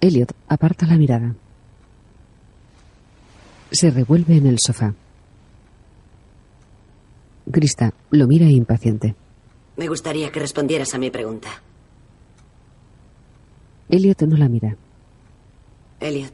Elliot 0.00 0.32
aparta 0.48 0.86
la 0.86 0.96
mirada. 0.96 1.34
Se 3.76 3.90
revuelve 3.90 4.38
en 4.38 4.46
el 4.46 4.58
sofá. 4.58 4.94
Krista 7.52 7.92
lo 8.10 8.26
mira 8.26 8.46
impaciente. 8.46 9.14
Me 9.76 9.86
gustaría 9.86 10.32
que 10.32 10.40
respondieras 10.40 10.94
a 10.94 10.98
mi 10.98 11.10
pregunta. 11.10 11.50
Elliot 13.90 14.22
no 14.22 14.38
la 14.38 14.48
mira. 14.48 14.78
Elliot, 16.00 16.32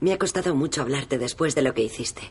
me 0.00 0.14
ha 0.14 0.18
costado 0.18 0.54
mucho 0.54 0.80
hablarte 0.80 1.18
después 1.18 1.54
de 1.54 1.60
lo 1.60 1.74
que 1.74 1.82
hiciste. 1.82 2.22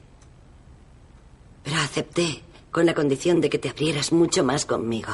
Pero 1.62 1.78
acepté 1.78 2.42
con 2.72 2.88
la 2.88 2.96
condición 2.96 3.42
de 3.42 3.52
que 3.52 3.60
te 3.60 3.70
abrieras 3.70 4.12
mucho 4.12 4.44
más 4.44 4.66
conmigo. 4.66 5.12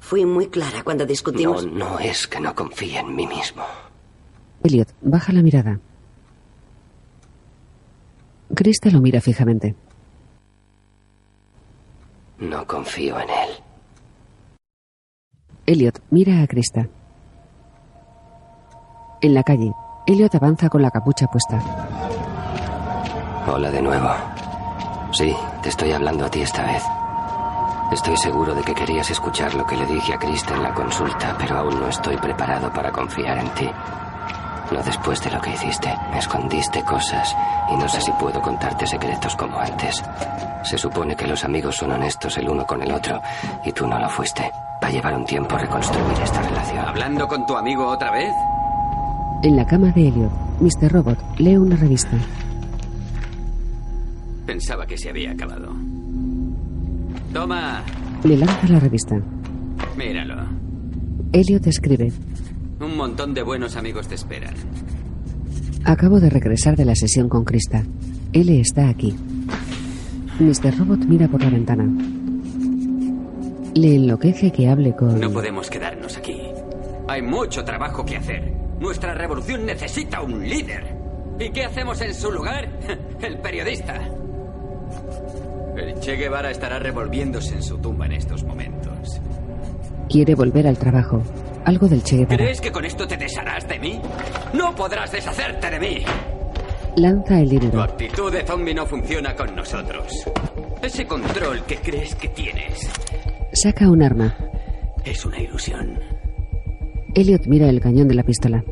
Fui 0.00 0.26
muy 0.26 0.48
clara 0.48 0.82
cuando 0.82 1.06
discutimos. 1.06 1.64
No, 1.66 1.90
no 1.90 1.98
es 2.00 2.26
que 2.26 2.40
no 2.40 2.52
confíe 2.52 2.98
en 2.98 3.14
mí 3.14 3.28
mismo. 3.28 3.62
Elliot 4.64 4.92
baja 5.02 5.32
la 5.32 5.42
mirada. 5.42 5.78
Krista 8.54 8.90
lo 8.90 9.00
mira 9.00 9.20
fijamente. 9.20 9.74
No 12.38 12.66
confío 12.66 13.18
en 13.20 13.30
él. 13.30 13.48
Elliot 15.66 16.00
mira 16.10 16.42
a 16.42 16.46
Krista. 16.46 16.88
En 19.22 19.32
la 19.32 19.42
calle, 19.42 19.72
Elliot 20.06 20.34
avanza 20.34 20.68
con 20.68 20.82
la 20.82 20.90
capucha 20.90 21.26
puesta. 21.26 21.58
Hola 23.46 23.70
de 23.70 23.80
nuevo. 23.80 24.10
Sí, 25.12 25.34
te 25.62 25.68
estoy 25.68 25.92
hablando 25.92 26.26
a 26.26 26.30
ti 26.30 26.40
esta 26.40 26.66
vez. 26.66 26.82
Estoy 27.92 28.16
seguro 28.16 28.54
de 28.54 28.62
que 28.62 28.74
querías 28.74 29.10
escuchar 29.10 29.54
lo 29.54 29.64
que 29.66 29.76
le 29.76 29.86
dije 29.86 30.14
a 30.14 30.18
Krista 30.18 30.54
en 30.54 30.62
la 30.62 30.74
consulta, 30.74 31.36
pero 31.38 31.58
aún 31.58 31.78
no 31.78 31.88
estoy 31.88 32.16
preparado 32.16 32.72
para 32.72 32.90
confiar 32.90 33.38
en 33.38 33.48
ti. 33.54 33.70
No 34.72 34.82
después 34.82 35.20
de 35.22 35.30
lo 35.30 35.40
que 35.40 35.50
hiciste. 35.54 35.88
Me 36.10 36.18
escondiste 36.18 36.82
cosas 36.82 37.34
y 37.72 37.76
no 37.76 37.88
sé 37.88 38.00
si 38.00 38.10
puedo 38.12 38.40
contarte 38.40 38.86
secretos 38.86 39.36
como 39.36 39.58
antes. 39.58 40.02
Se 40.64 40.78
supone 40.78 41.14
que 41.14 41.26
los 41.26 41.44
amigos 41.44 41.76
son 41.76 41.92
honestos 41.92 42.36
el 42.38 42.48
uno 42.48 42.64
con 42.66 42.82
el 42.82 42.90
otro 42.92 43.20
y 43.64 43.72
tú 43.72 43.86
no 43.86 43.98
lo 43.98 44.08
fuiste. 44.08 44.50
Va 44.82 44.88
a 44.88 44.90
llevar 44.90 45.14
un 45.16 45.24
tiempo 45.26 45.56
reconstruir 45.56 46.18
esta 46.22 46.42
relación. 46.42 46.78
¿Hablando 46.78 47.28
con 47.28 47.46
tu 47.46 47.56
amigo 47.56 47.86
otra 47.86 48.10
vez? 48.10 48.32
En 49.42 49.56
la 49.56 49.66
cama 49.66 49.88
de 49.92 50.08
Elliot, 50.08 50.32
Mr. 50.60 50.90
Robot 50.92 51.18
lee 51.38 51.56
una 51.56 51.76
revista. 51.76 52.16
Pensaba 54.46 54.86
que 54.86 54.96
se 54.98 55.10
había 55.10 55.32
acabado. 55.32 55.68
Toma, 57.32 57.82
Le 58.22 58.36
lanza 58.36 58.66
la 58.68 58.78
revista. 58.80 59.16
míralo. 59.96 60.34
Elliot 61.32 61.66
escribe. 61.66 62.12
Un 62.94 62.98
montón 62.98 63.34
de 63.34 63.42
buenos 63.42 63.74
amigos 63.74 64.06
te 64.06 64.14
esperan. 64.14 64.54
Acabo 65.84 66.20
de 66.20 66.30
regresar 66.30 66.76
de 66.76 66.84
la 66.84 66.94
sesión 66.94 67.28
con 67.28 67.44
Krista. 67.44 67.82
Él 68.32 68.50
está 68.50 68.88
aquí. 68.88 69.16
Mr. 70.38 70.78
Robot 70.78 71.00
mira 71.06 71.26
por 71.26 71.42
la 71.42 71.50
ventana. 71.50 71.88
Le 73.74 73.96
enloquece 73.96 74.52
que 74.52 74.68
hable 74.68 74.94
con... 74.94 75.18
No 75.18 75.28
podemos 75.32 75.68
quedarnos 75.68 76.16
aquí. 76.16 76.40
Hay 77.08 77.20
mucho 77.20 77.64
trabajo 77.64 78.04
que 78.04 78.16
hacer. 78.16 78.54
Nuestra 78.78 79.12
revolución 79.12 79.66
necesita 79.66 80.22
un 80.22 80.48
líder. 80.48 80.96
¿Y 81.40 81.50
qué 81.50 81.64
hacemos 81.64 82.00
en 82.00 82.14
su 82.14 82.30
lugar? 82.30 82.78
El 83.20 83.38
periodista. 83.38 84.08
El 85.76 85.98
Che 85.98 86.14
Guevara 86.14 86.52
estará 86.52 86.78
revolviéndose 86.78 87.56
en 87.56 87.62
su 87.64 87.76
tumba 87.78 88.06
en 88.06 88.12
estos 88.12 88.44
momentos. 88.44 89.20
Quiere 90.08 90.36
volver 90.36 90.68
al 90.68 90.78
trabajo. 90.78 91.24
Algo 91.64 91.88
del 91.88 92.02
Che 92.02 92.16
Guevara. 92.18 92.36
¿Crees 92.36 92.60
que 92.60 92.70
con 92.72 92.84
esto 92.84 93.06
te 93.06 93.16
desharás 93.16 93.66
de 93.68 93.78
mí? 93.78 94.00
No 94.52 94.74
podrás 94.74 95.10
deshacerte 95.12 95.70
de 95.70 95.80
mí. 95.80 96.02
Lanza 96.96 97.40
el 97.40 97.48
Tu 97.48 97.58
dinero. 97.58 97.82
actitud 97.82 98.30
de 98.32 98.44
zombie 98.46 98.74
no 98.74 98.86
funciona 98.86 99.34
con 99.34 99.54
nosotros. 99.56 100.06
Ese 100.82 101.06
control 101.06 101.62
que 101.64 101.76
crees 101.76 102.14
que 102.14 102.28
tienes 102.28 102.88
Saca 103.52 103.88
un 103.90 104.02
arma. 104.02 104.36
es 105.04 105.24
una 105.24 105.40
ilusión. 105.40 105.98
Elliot 107.14 107.46
mira 107.46 107.68
el 107.68 107.80
cañón 107.80 108.08
de 108.08 108.14
la 108.14 108.22
pistola. 108.24 108.62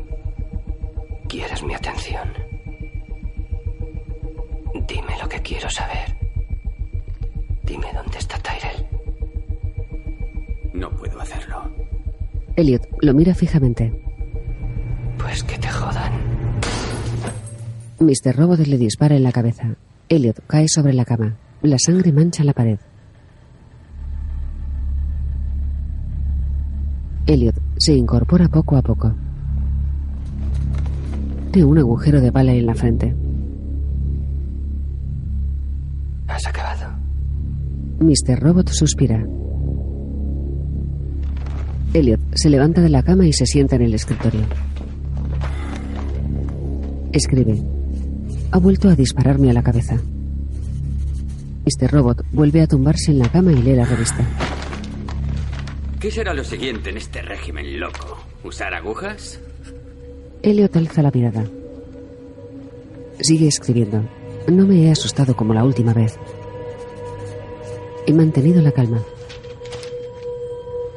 Elliot 12.55 12.87
lo 13.01 13.13
mira 13.13 13.33
fijamente. 13.33 13.91
Pues 15.17 15.43
que 15.43 15.57
te 15.57 15.67
jodan. 15.69 16.11
Mr. 17.99 18.35
Robot 18.35 18.59
le 18.67 18.77
dispara 18.77 19.15
en 19.15 19.23
la 19.23 19.31
cabeza. 19.31 19.75
Elliot 20.09 20.39
cae 20.47 20.67
sobre 20.67 20.93
la 20.93 21.05
cama. 21.05 21.35
La 21.61 21.77
sangre 21.79 22.11
mancha 22.11 22.43
la 22.43 22.53
pared. 22.53 22.79
Elliot 27.25 27.55
se 27.77 27.93
incorpora 27.95 28.47
poco 28.49 28.75
a 28.75 28.81
poco. 28.81 29.13
Tiene 31.51 31.67
un 31.67 31.77
agujero 31.77 32.19
de 32.19 32.31
bala 32.31 32.53
en 32.53 32.65
la 32.65 32.75
frente. 32.75 33.15
Has 36.27 36.45
acabado. 36.47 36.93
Mr. 37.99 38.39
Robot 38.39 38.69
suspira. 38.69 39.25
Elliot 41.93 42.19
se 42.33 42.49
levanta 42.49 42.81
de 42.81 42.89
la 42.89 43.03
cama 43.03 43.27
y 43.27 43.33
se 43.33 43.45
sienta 43.45 43.75
en 43.75 43.83
el 43.83 43.93
escritorio. 43.93 44.41
Escribe. 47.11 47.61
Ha 48.51 48.57
vuelto 48.57 48.89
a 48.89 48.95
dispararme 48.95 49.51
a 49.51 49.53
la 49.53 49.61
cabeza. 49.61 49.99
Mr. 51.65 51.91
Robot 51.91 52.25
vuelve 52.31 52.61
a 52.61 52.67
tumbarse 52.67 53.11
en 53.11 53.19
la 53.19 53.29
cama 53.29 53.51
y 53.51 53.61
lee 53.61 53.75
la 53.75 53.85
revista. 53.85 54.25
¿Qué 55.99 56.09
será 56.09 56.33
lo 56.33 56.43
siguiente 56.43 56.89
en 56.89 56.97
este 56.97 57.21
régimen 57.21 57.79
loco? 57.79 58.17
¿Usar 58.43 58.73
agujas? 58.73 59.39
Elliot 60.41 60.75
alza 60.75 61.03
la 61.03 61.11
mirada. 61.11 61.45
Sigue 63.21 63.47
escribiendo. 63.47 64.03
No 64.51 64.65
me 64.65 64.87
he 64.87 64.91
asustado 64.91 65.35
como 65.35 65.53
la 65.53 65.63
última 65.63 65.93
vez. 65.93 66.17
He 68.07 68.13
mantenido 68.13 68.61
la 68.61 68.71
calma. 68.71 69.01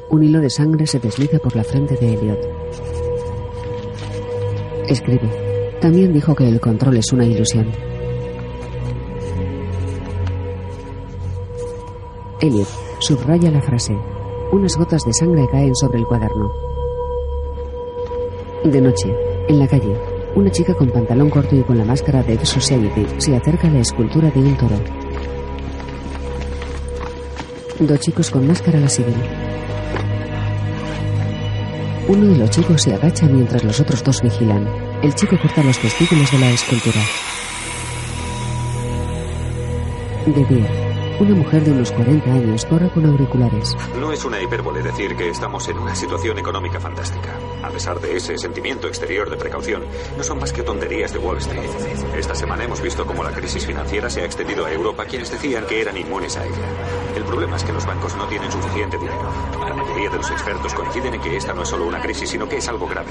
Un 0.09 0.23
hilo 0.23 0.39
de 0.39 0.49
sangre 0.49 0.87
se 0.87 0.99
desliza 0.99 1.37
por 1.39 1.55
la 1.55 1.65
frente 1.65 1.95
de 1.97 2.13
Elliot. 2.13 2.39
Escribe. 4.87 5.29
También 5.81 6.13
dijo 6.13 6.33
que 6.33 6.47
el 6.47 6.61
control 6.61 6.97
es 6.97 7.11
una 7.11 7.25
ilusión. 7.25 7.67
Elliot 12.39 12.67
subraya 12.99 13.51
la 13.51 13.61
frase. 13.61 13.97
Unas 14.51 14.77
gotas 14.77 15.03
de 15.03 15.13
sangre 15.13 15.45
caen 15.51 15.75
sobre 15.75 15.99
el 15.99 16.05
cuaderno. 16.05 16.53
De 18.63 18.79
noche, 18.79 19.13
en 19.49 19.59
la 19.59 19.67
calle, 19.67 19.95
una 20.35 20.49
chica 20.51 20.73
con 20.73 20.89
pantalón 20.89 21.29
corto 21.29 21.55
y 21.55 21.63
con 21.63 21.77
la 21.77 21.83
máscara 21.83 22.23
de 22.23 22.43
Society 22.45 23.05
se 23.17 23.35
acerca 23.35 23.67
a 23.67 23.71
la 23.71 23.79
escultura 23.79 24.31
de 24.31 24.39
un 24.39 24.55
toro. 24.55 24.75
Dos 27.79 27.99
chicos 27.99 28.31
con 28.31 28.47
máscara 28.47 28.79
la 28.79 28.89
siguen. 28.89 29.13
Uno 32.07 32.25
de 32.25 32.37
los 32.37 32.49
chicos 32.49 32.81
se 32.81 32.93
agacha 32.93 33.25
mientras 33.25 33.65
los 33.65 33.81
otros 33.81 34.01
dos 34.01 34.21
vigilan. 34.21 34.65
El 35.03 35.13
chico 35.13 35.37
corta 35.41 35.61
los 35.61 35.77
testículos 35.77 36.31
de 36.31 36.39
la 36.39 36.51
escultura. 36.51 37.01
De 40.25 40.45
día, 40.45 40.87
una 41.19 41.35
mujer 41.35 41.65
de 41.65 41.71
unos 41.71 41.91
40 41.91 42.31
años 42.31 42.65
corre 42.65 42.89
con 42.91 43.05
auriculares. 43.05 43.75
No 43.99 44.13
es 44.13 44.23
una 44.23 44.41
hipérbole 44.41 44.81
decir 44.81 45.17
que 45.17 45.29
estamos 45.29 45.67
en 45.67 45.79
una 45.79 45.95
situación 45.95 46.39
económica 46.39 46.79
fantástica. 46.79 47.37
A 47.61 47.69
pesar 47.69 47.99
de 47.99 48.15
ese 48.15 48.37
sentimiento 48.37 48.87
exterior 48.87 49.29
de 49.29 49.35
precaución, 49.35 49.83
no 50.15 50.23
son 50.23 50.39
más 50.39 50.53
que 50.53 50.63
tonterías 50.63 51.11
de 51.11 51.19
Wall 51.19 51.39
Street. 51.39 51.69
Esta 52.17 52.35
semana 52.35 52.63
hemos 52.63 52.81
visto 52.81 53.05
cómo 53.05 53.21
la 53.21 53.31
crisis 53.31 53.65
financiera 53.65 54.09
se 54.09 54.21
ha 54.21 54.25
extendido 54.25 54.65
a 54.65 54.71
Europa, 54.71 55.03
quienes 55.05 55.29
decían 55.29 55.65
que 55.65 55.81
eran 55.81 55.97
inmunes 55.97 56.37
a 56.37 56.45
ella. 56.45 56.96
El 57.17 57.23
problema 57.23 57.57
es 57.57 57.63
que 57.63 57.73
los 57.73 57.83
bancos 57.83 58.15
no 58.15 58.27
tienen 58.27 58.51
suficiente 58.51 58.95
dinero. 58.95 59.33
La 59.67 59.73
mayoría 59.73 60.07
de 60.07 60.17
los 60.17 60.29
expertos 60.29 60.71
coinciden 60.75 61.15
en 61.15 61.21
que 61.21 61.35
esta 61.35 61.51
no 61.51 61.63
es 61.63 61.69
solo 61.69 61.87
una 61.87 61.99
crisis, 61.99 62.29
sino 62.29 62.47
que 62.47 62.57
es 62.57 62.67
algo 62.67 62.87
grave. 62.87 63.07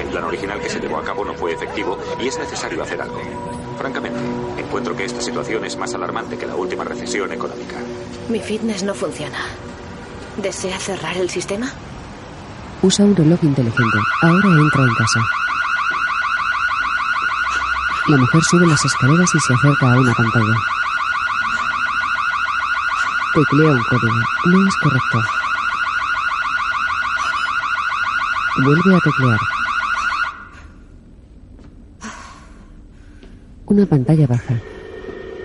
El 0.00 0.06
plan 0.10 0.22
original 0.22 0.60
que 0.60 0.70
se 0.70 0.78
llevó 0.78 0.98
a 0.98 1.02
cabo 1.02 1.24
no 1.24 1.34
fue 1.34 1.52
efectivo 1.52 1.98
y 2.20 2.28
es 2.28 2.38
necesario 2.38 2.80
hacer 2.80 3.02
algo. 3.02 3.20
Francamente, 3.76 4.20
encuentro 4.58 4.94
que 4.96 5.06
esta 5.06 5.20
situación 5.20 5.64
es 5.64 5.76
más 5.76 5.92
alarmante 5.92 6.38
que 6.38 6.46
la 6.46 6.54
última 6.54 6.84
recesión 6.84 7.32
económica. 7.32 7.74
Mi 8.28 8.38
fitness 8.38 8.84
no 8.84 8.94
funciona. 8.94 9.38
¿Desea 10.36 10.78
cerrar 10.78 11.16
el 11.16 11.28
sistema? 11.28 11.66
Usa 12.80 13.04
un 13.04 13.16
reloj 13.16 13.42
inteligente. 13.42 13.98
Ahora 14.22 14.48
entra 14.56 14.82
en 14.84 14.94
casa. 14.94 15.20
La 18.06 18.16
mujer 18.18 18.42
sube 18.44 18.68
las 18.68 18.84
escaleras 18.84 19.34
y 19.34 19.40
se 19.40 19.52
acerca 19.52 19.94
a 19.94 19.98
una 19.98 20.14
pantalla. 20.14 20.71
Teclea 23.34 23.70
un 23.70 23.82
código. 23.84 24.14
No 24.46 24.68
es 24.68 24.76
correcto. 24.76 25.18
Vuelve 28.62 28.94
a 28.94 29.00
teclear. 29.00 29.38
Una 33.66 33.86
pantalla 33.86 34.26
baja. 34.26 34.60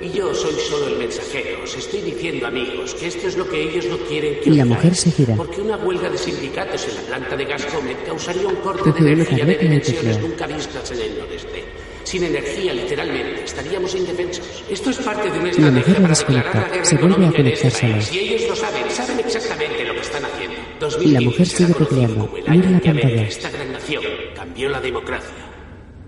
Y 0.01 0.11
yo 0.11 0.33
soy 0.35 0.53
solo 0.69 0.87
el 0.87 0.97
mensajero. 0.97 1.63
Os 1.63 1.66
estoy 1.79 2.01
diciendo, 2.01 2.47
amigos, 2.47 2.93
que 2.95 3.07
esto 3.07 3.27
es 3.27 3.37
lo 3.37 3.47
que 3.47 3.61
ellos 3.61 3.85
no 3.85 3.97
quieren 3.99 4.39
que 4.41 4.49
la 4.49 4.63
oigáis. 4.63 4.69
mujer 4.69 4.95
se 4.95 5.11
gira. 5.11 5.35
Porque 5.35 5.61
una 5.61 5.77
huelga 5.77 6.09
de 6.09 6.17
sindicatos 6.17 6.87
en 6.89 6.95
la 6.95 7.01
planta 7.01 7.35
de 7.35 7.45
Gazpromet 7.45 8.05
causaría 8.05 8.47
un 8.47 8.55
corte 8.57 8.91
de 8.91 9.11
energía 9.11 9.45
de 9.45 9.55
tableta 9.55 9.63
y 9.63 9.67
dimensiones 9.67 10.01
teclea. 10.15 10.29
nunca 10.29 10.47
vistas 10.47 10.91
en 10.91 11.01
el 11.01 11.17
noreste. 11.19 11.63
Sin 12.03 12.23
energía, 12.23 12.73
literalmente, 12.73 13.43
estaríamos 13.43 13.93
indefensos. 13.93 14.63
Esto 14.69 14.91
es 14.91 14.97
parte 14.99 15.29
de 15.29 15.39
una 15.39 15.43
La 15.43 15.49
estrategia 15.49 15.93
para 16.01 16.07
declarar 16.07 16.09
desconecta. 16.09 16.59
la 16.61 16.67
guerra 16.69 16.85
Se 16.85 16.95
vuelve 16.95 17.15
a 17.15 17.17
en 17.17 17.23
este 17.25 17.37
conectar 17.43 17.71
sola. 17.71 18.21
ellos 18.21 18.49
lo 18.49 18.55
saben, 18.55 18.89
saben 18.91 19.19
exactamente 19.19 19.83
lo 19.83 19.93
que 19.93 19.99
están 19.99 20.23
haciendo. 20.25 20.55
La 20.55 20.79
2015 20.79 21.21
mujer 21.25 21.45
sigue 21.47 21.73
tecleando. 21.73 22.29
Mira 22.47 22.69
la 22.71 22.79
pantalla. 22.79 23.21
Esta 23.23 23.49
gran 23.51 23.71
nación 23.73 24.03
cambió 24.35 24.69
la 24.69 24.79
democracia 24.79 25.35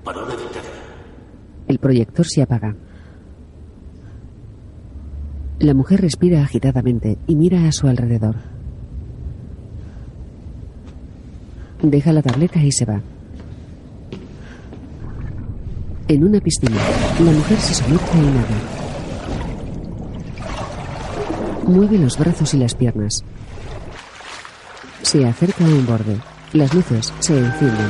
por 0.03 0.15
una 0.17 0.35
dictadura. 0.37 0.73
El 1.67 1.79
proyector 1.79 2.25
se 2.25 2.41
apaga. 2.43 2.75
La 5.59 5.73
mujer 5.73 5.99
respira 5.99 6.41
agitadamente 6.41 7.17
y 7.27 7.35
mira 7.35 7.67
a 7.67 7.73
su 7.73 7.87
alrededor. 7.87 8.37
Deja 11.81 12.13
la 12.13 12.21
tableta 12.21 12.63
y 12.63 12.71
se 12.71 12.85
va. 12.85 13.01
En 16.07 16.23
una 16.23 16.39
piscina, 16.39 16.77
la 17.23 17.31
mujer 17.31 17.57
se 17.57 17.73
sumerge 17.73 18.17
y 18.17 18.21
nada. 18.21 18.79
Mueve 21.67 21.97
los 21.97 22.17
brazos 22.17 22.53
y 22.53 22.57
las 22.57 22.73
piernas. 22.73 23.25
Se 25.01 25.25
acerca 25.25 25.65
a 25.65 25.67
un 25.67 25.85
borde. 25.85 26.17
Las 26.53 26.73
luces 26.73 27.13
se 27.19 27.37
encienden. 27.37 27.87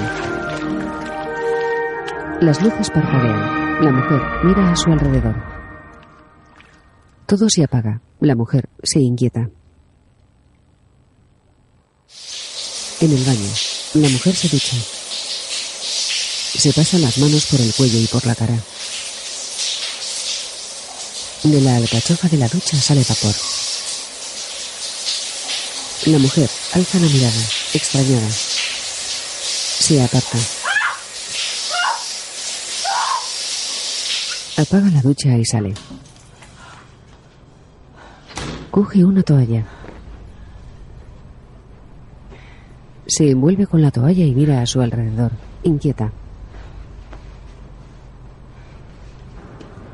Las 2.41 2.62
luces 2.63 2.89
parpadean. 2.89 3.86
La 3.86 3.91
mujer 3.91 4.21
mira 4.43 4.71
a 4.71 4.75
su 4.75 4.91
alrededor. 4.91 5.48
Todo 7.29 7.47
se 7.47 7.63
apaga. 7.63 8.01
La 8.21 8.35
mujer 8.35 8.67
se 8.81 8.99
inquieta. 8.99 9.51
En 13.01 13.11
el 13.11 13.23
baño, 13.23 13.49
la 13.93 14.09
mujer 14.09 14.35
se 14.35 14.49
ducha. 14.49 14.75
Se 16.57 16.73
pasa 16.73 16.97
las 16.97 17.19
manos 17.19 17.45
por 17.45 17.61
el 17.61 17.71
cuello 17.75 17.99
y 17.99 18.07
por 18.07 18.25
la 18.25 18.33
cara. 18.33 18.57
De 21.43 21.61
la 21.61 21.75
alcachofa 21.75 22.27
de 22.29 22.37
la 22.37 22.47
ducha 22.47 22.81
sale 22.81 23.05
vapor. 23.07 23.35
La 26.07 26.17
mujer 26.17 26.49
alza 26.73 26.97
la 26.99 27.07
mirada, 27.07 27.43
extrañada. 27.75 28.29
Se 28.31 30.01
aparta. 30.01 30.39
Apaga 34.57 34.89
la 34.89 35.01
ducha 35.03 35.37
y 35.37 35.45
sale. 35.45 35.75
Coge 38.71 39.03
una 39.03 39.23
toalla. 39.23 39.63
Se 43.08 43.32
envuelve 43.32 43.65
con 43.65 43.82
la 43.82 43.89
toalla 43.89 44.23
y 44.23 44.36
mira 44.36 44.62
a 44.62 44.67
su 44.67 44.79
alrededor, 44.79 45.32
inquieta. 45.63 46.12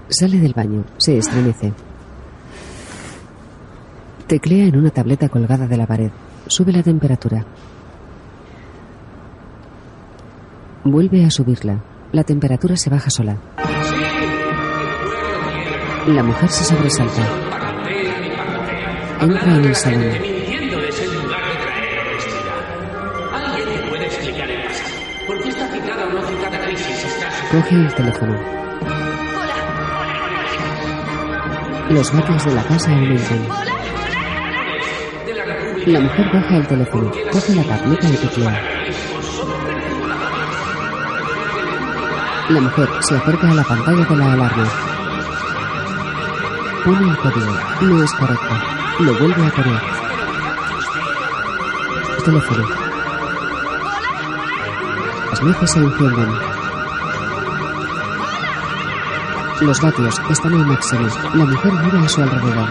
Sale 0.10 0.40
del 0.40 0.54
baño, 0.54 0.84
se 0.98 1.18
estremece. 1.18 1.74
Teclea 4.28 4.66
en 4.66 4.78
una 4.78 4.90
tableta 4.90 5.30
colgada 5.30 5.68
de 5.68 5.78
la 5.78 5.88
pared. 5.88 6.12
Sube 6.48 6.74
la 6.74 6.84
temperatura. 6.84 7.46
Vuelve 10.84 11.26
a 11.26 11.32
subirla. 11.32 11.82
La 12.12 12.24
temperatura 12.24 12.76
se 12.76 12.90
baja 12.90 13.10
sola. 13.10 13.38
La 16.08 16.24
mujer 16.24 16.50
se 16.50 16.64
sobresalta. 16.66 17.55
Entra 19.21 19.56
en 19.56 19.63
en 20.99 21.15
lugar 21.15 21.41
de 21.45 21.56
traer 21.63 21.99
honestidad. 21.99 22.60
¿Alguien 23.34 23.69
me 23.69 23.89
puede 23.89 24.06
explicar 24.06 24.49
el 24.49 24.63
pasado? 24.63 24.89
¿Por 25.28 25.41
qué 25.41 25.49
esta 25.49 25.67
citada 25.71 26.06
o 26.06 26.10
no 26.13 26.21
citada 26.28 26.65
crisis 26.65 27.06
está 27.06 27.30
Coge 27.51 27.75
el 27.75 27.93
teléfono. 27.95 28.39
Los 31.89 32.12
gatos 32.12 32.45
de 32.45 32.54
la 32.56 32.63
casa 32.63 32.91
la 35.34 35.45
República 35.45 35.91
La 35.91 35.99
mujer 35.99 36.25
baja 36.34 36.58
el 36.58 36.67
teléfono, 36.67 37.12
coge 37.32 37.56
la 37.56 37.63
tableta 37.63 38.08
y 38.08 38.17
teclea. 38.17 38.63
La 42.49 42.62
mujer 42.62 42.89
se 42.99 43.15
acerca 43.15 43.49
a 43.49 43.54
la 43.54 43.63
pantalla 43.63 44.06
de 44.06 44.15
la 44.17 44.34
alarma. 44.34 44.69
Pone 46.84 47.10
el 47.10 47.17
código. 47.17 47.54
No 47.82 48.04
es 48.04 48.13
correcto. 48.13 48.85
Lo 49.00 49.14
vuelve 49.20 49.46
a 49.46 49.52
poner. 49.52 49.82
Teléfono. 52.24 52.68
Las 55.30 55.42
luces 55.42 55.72
se 55.72 55.80
encienden. 55.80 56.30
Los 59.62 59.82
vatios 59.82 60.22
están 60.30 60.54
al 60.54 60.66
máximo. 60.66 61.08
La 61.34 61.46
mujer 61.46 61.74
mira 61.74 62.02
a 62.02 62.10
su 62.10 62.22
alrededor. 62.22 62.70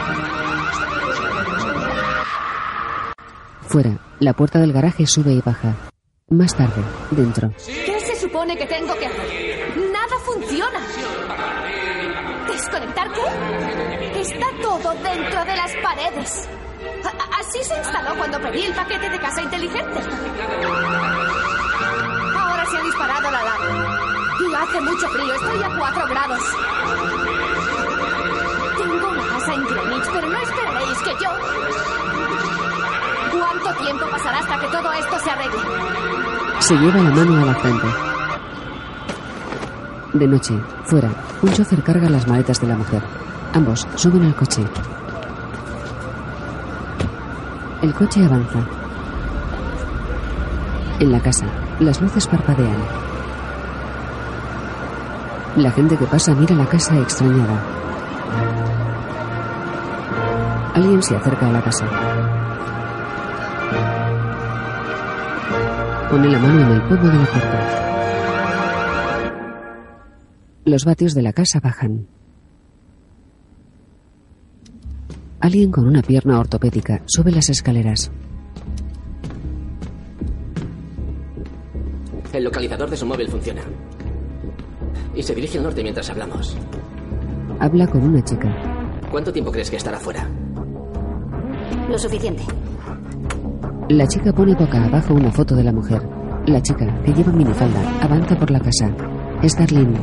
Fuera, 3.69 3.99
la 4.21 4.33
puerta 4.33 4.59
del 4.61 4.73
garaje 4.73 5.07
sube 5.07 5.33
y 5.33 5.41
baja. 5.41 5.75
Más 6.31 6.55
tarde, 6.57 6.83
dentro. 7.11 7.51
¿Qué 7.67 8.01
se 8.01 8.17
supone 8.19 8.57
que 8.57 8.67
tengo 8.67 8.95
que 8.99 9.07
hacer? 9.07 9.77
Nada 9.93 10.19
funciona. 10.25 10.81
¿Desconectar 12.55 13.11
qué? 13.11 14.21
Está 14.21 14.47
todo 14.63 14.95
dentro 15.03 15.45
de 15.45 15.57
las 15.57 15.73
paredes. 15.83 16.49
Así 17.41 17.65
se 17.65 17.77
instaló 17.77 18.15
cuando 18.17 18.41
pedí 18.41 18.67
el 18.67 18.73
paquete 18.73 19.11
de 19.11 19.19
casa 19.19 19.43
inteligente. 19.43 20.01
Ahora 22.39 22.65
se 22.67 22.77
ha 22.77 22.81
disparado 22.81 23.31
la 23.33 23.41
alarma. 23.41 23.99
Y 24.39 24.55
hace 24.55 24.81
mucho 24.83 25.09
frío, 25.09 25.35
estoy 25.35 25.63
a 25.65 25.77
4 25.77 26.07
grados. 26.07 26.43
Tengo 28.79 29.09
una 29.09 29.27
casa 29.27 29.55
en 29.55 29.65
Greenwich, 29.65 30.11
pero 30.13 30.29
no 30.29 30.39
esperaréis 30.39 30.99
que 30.99 31.25
yo... 31.25 31.31
¿Cuánto 33.37 33.85
tiempo 33.85 34.07
pasará 34.11 34.39
hasta 34.39 34.61
que 34.61 34.67
todo 34.69 34.93
esto 34.93 35.19
se 35.19 35.31
arregle? 35.31 35.63
Se 36.61 36.75
lleva 36.75 37.03
la 37.03 37.11
mano 37.11 37.43
a 37.43 37.47
la 37.47 37.55
frente. 37.57 38.14
De 40.15 40.29
noche, 40.29 40.55
fuera, 40.85 41.11
un 41.43 41.53
chofer 41.53 41.83
carga 41.83 42.09
las 42.09 42.29
maletas 42.29 42.61
de 42.61 42.69
la 42.69 42.77
mujer. 42.77 43.03
Ambos 43.53 43.85
suben 43.97 44.23
al 44.25 44.35
coche. 44.37 44.65
El 47.83 47.93
coche 47.93 48.25
avanza. 48.25 48.61
En 51.01 51.11
la 51.11 51.19
casa, 51.19 51.47
las 51.81 52.01
luces 52.01 52.29
parpadean. 52.29 52.79
La 55.57 55.73
gente 55.73 55.97
que 55.97 56.07
pasa 56.07 56.33
mira 56.33 56.55
la 56.55 56.67
casa 56.67 56.97
extrañada. 56.97 57.61
Alguien 60.75 61.03
se 61.03 61.17
acerca 61.17 61.49
a 61.49 61.53
la 61.53 61.61
casa. 61.61 61.87
Pone 66.09 66.29
la 66.29 66.39
mano 66.39 66.61
en 66.61 66.71
el 66.71 66.83
pomo 66.83 67.09
de 67.09 67.19
la 67.19 67.27
puerta. 67.27 67.84
Los 70.65 70.87
vatios 70.87 71.15
de 71.15 71.21
la 71.21 71.35
casa 71.35 71.61
bajan. 71.61 72.07
Alguien 75.41 75.71
con 75.71 75.87
una 75.87 76.01
pierna 76.01 76.39
ortopédica 76.39 77.03
sube 77.05 77.31
las 77.33 77.51
escaleras. 77.51 78.11
El 82.33 82.45
localizador 82.45 82.89
de 82.89 82.97
su 82.97 83.05
móvil 83.05 83.29
funciona. 83.29 83.61
Y 85.15 85.23
se 85.23 85.35
dirige 85.35 85.59
al 85.59 85.65
norte 85.65 85.83
mientras 85.83 86.09
hablamos. 86.09 86.57
Habla 87.61 87.87
con 87.87 88.03
una 88.03 88.25
chica. 88.25 88.51
¿Cuánto 89.11 89.33
tiempo 89.33 89.53
crees 89.53 89.69
que 89.69 89.77
estará 89.77 90.01
fuera? 90.01 90.27
Lo 91.91 91.99
suficiente. 91.99 92.43
La 93.91 94.09
chica 94.09 94.33
pone 94.33 94.55
boca 94.55 94.83
abajo 94.83 95.13
una 95.13 95.31
foto 95.31 95.55
de 95.55 95.65
la 95.65 95.73
mujer. 95.73 96.01
La 96.47 96.63
chica, 96.63 97.03
que 97.03 97.13
lleva 97.13 97.33
minifalda, 97.33 98.01
avanza 98.01 98.35
por 98.37 98.51
la 98.51 98.61
casa. 98.61 98.91
Es 99.43 99.57
Darlene. 99.57 99.99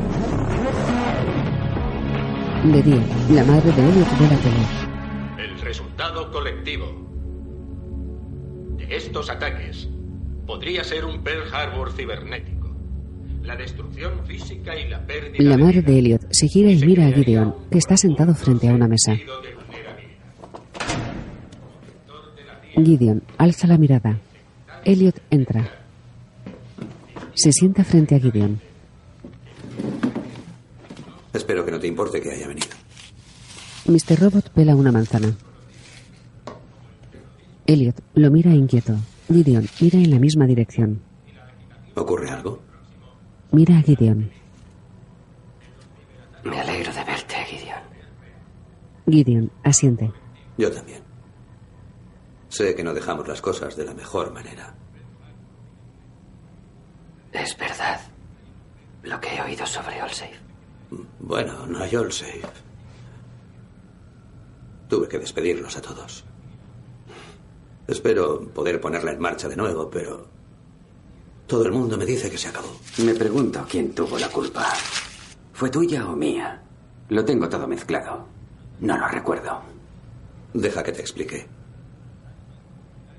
De 2.64 2.82
día, 2.82 3.02
la 3.30 3.44
madre 3.44 3.72
de 3.72 3.88
Elliot 3.88 4.18
ve 4.18 4.28
la 4.28 4.36
tele. 4.36 5.44
El 5.44 5.60
resultado 5.60 6.30
colectivo 6.30 6.86
de 8.76 8.96
estos 8.96 9.30
ataques 9.30 9.88
podría 10.46 10.84
ser 10.84 11.04
un 11.04 11.22
Pearl 11.22 11.52
Harbor 11.52 11.92
cibernético. 11.92 12.70
La 13.42 13.56
destrucción 13.56 14.24
física 14.24 14.78
y 14.78 14.88
la 14.88 15.04
pérdida 15.04 15.42
La 15.42 15.58
madre 15.58 15.82
de 15.82 15.98
Elliot 15.98 16.22
se 16.30 16.46
gira 16.46 16.70
y 16.70 16.78
mira 16.84 17.08
a 17.08 17.12
Gideon, 17.12 17.54
que 17.70 17.78
está 17.78 17.96
sentado 17.96 18.34
frente 18.34 18.68
a 18.68 18.74
una 18.74 18.86
mesa. 18.86 19.16
Gideon 22.76 23.22
alza 23.38 23.66
la 23.66 23.78
mirada. 23.78 24.20
Elliot 24.84 25.20
entra. 25.30 25.68
Se 27.34 27.50
sienta 27.50 27.82
frente 27.82 28.14
a 28.14 28.20
Gideon. 28.20 28.71
Espero 31.32 31.64
que 31.64 31.70
no 31.70 31.78
te 31.80 31.86
importe 31.86 32.20
que 32.20 32.30
haya 32.30 32.46
venido. 32.48 32.68
Mr. 33.86 34.20
Robot 34.20 34.50
pela 34.50 34.76
una 34.76 34.92
manzana. 34.92 35.34
Elliot 37.66 38.00
lo 38.14 38.30
mira 38.30 38.52
inquieto. 38.52 38.96
Gideon 39.28 39.66
mira 39.80 39.98
en 39.98 40.10
la 40.10 40.18
misma 40.18 40.46
dirección. 40.46 41.00
¿Ocurre 41.94 42.30
algo? 42.30 42.60
Mira 43.50 43.78
a 43.78 43.82
Gideon. 43.82 44.30
Me 46.44 46.60
alegro 46.60 46.92
de 46.92 47.04
verte, 47.04 47.34
Gideon. 47.46 47.82
Gideon 49.08 49.52
asiente. 49.62 50.12
Yo 50.58 50.70
también. 50.70 51.02
Sé 52.48 52.74
que 52.74 52.84
no 52.84 52.92
dejamos 52.92 53.26
las 53.26 53.40
cosas 53.40 53.76
de 53.76 53.84
la 53.84 53.94
mejor 53.94 54.32
manera. 54.32 54.74
Es 57.32 57.56
verdad 57.56 58.00
lo 59.02 59.18
que 59.20 59.34
he 59.34 59.40
oído 59.40 59.64
sobre 59.64 60.00
Allsafe. 60.00 60.51
Bueno, 61.18 61.66
no 61.66 61.78
hay 61.78 61.94
all 61.96 62.12
safe. 62.12 62.42
Tuve 64.88 65.08
que 65.08 65.18
despedirlos 65.18 65.76
a 65.76 65.80
todos. 65.82 66.24
Espero 67.86 68.40
poder 68.48 68.80
ponerla 68.80 69.12
en 69.12 69.20
marcha 69.20 69.48
de 69.48 69.56
nuevo, 69.56 69.90
pero 69.90 70.26
todo 71.46 71.64
el 71.64 71.72
mundo 71.72 71.96
me 71.96 72.06
dice 72.06 72.30
que 72.30 72.38
se 72.38 72.48
acabó. 72.48 72.76
Me 72.98 73.14
pregunto 73.14 73.64
quién 73.68 73.94
tuvo 73.94 74.18
la 74.18 74.28
culpa. 74.28 74.66
¿Fue 75.52 75.70
tuya 75.70 76.08
o 76.08 76.16
mía? 76.16 76.62
Lo 77.08 77.24
tengo 77.24 77.48
todo 77.48 77.66
mezclado. 77.66 78.26
No 78.80 78.96
lo 78.98 79.08
recuerdo. 79.08 79.60
Deja 80.54 80.82
que 80.82 80.92
te 80.92 81.00
explique. 81.00 81.46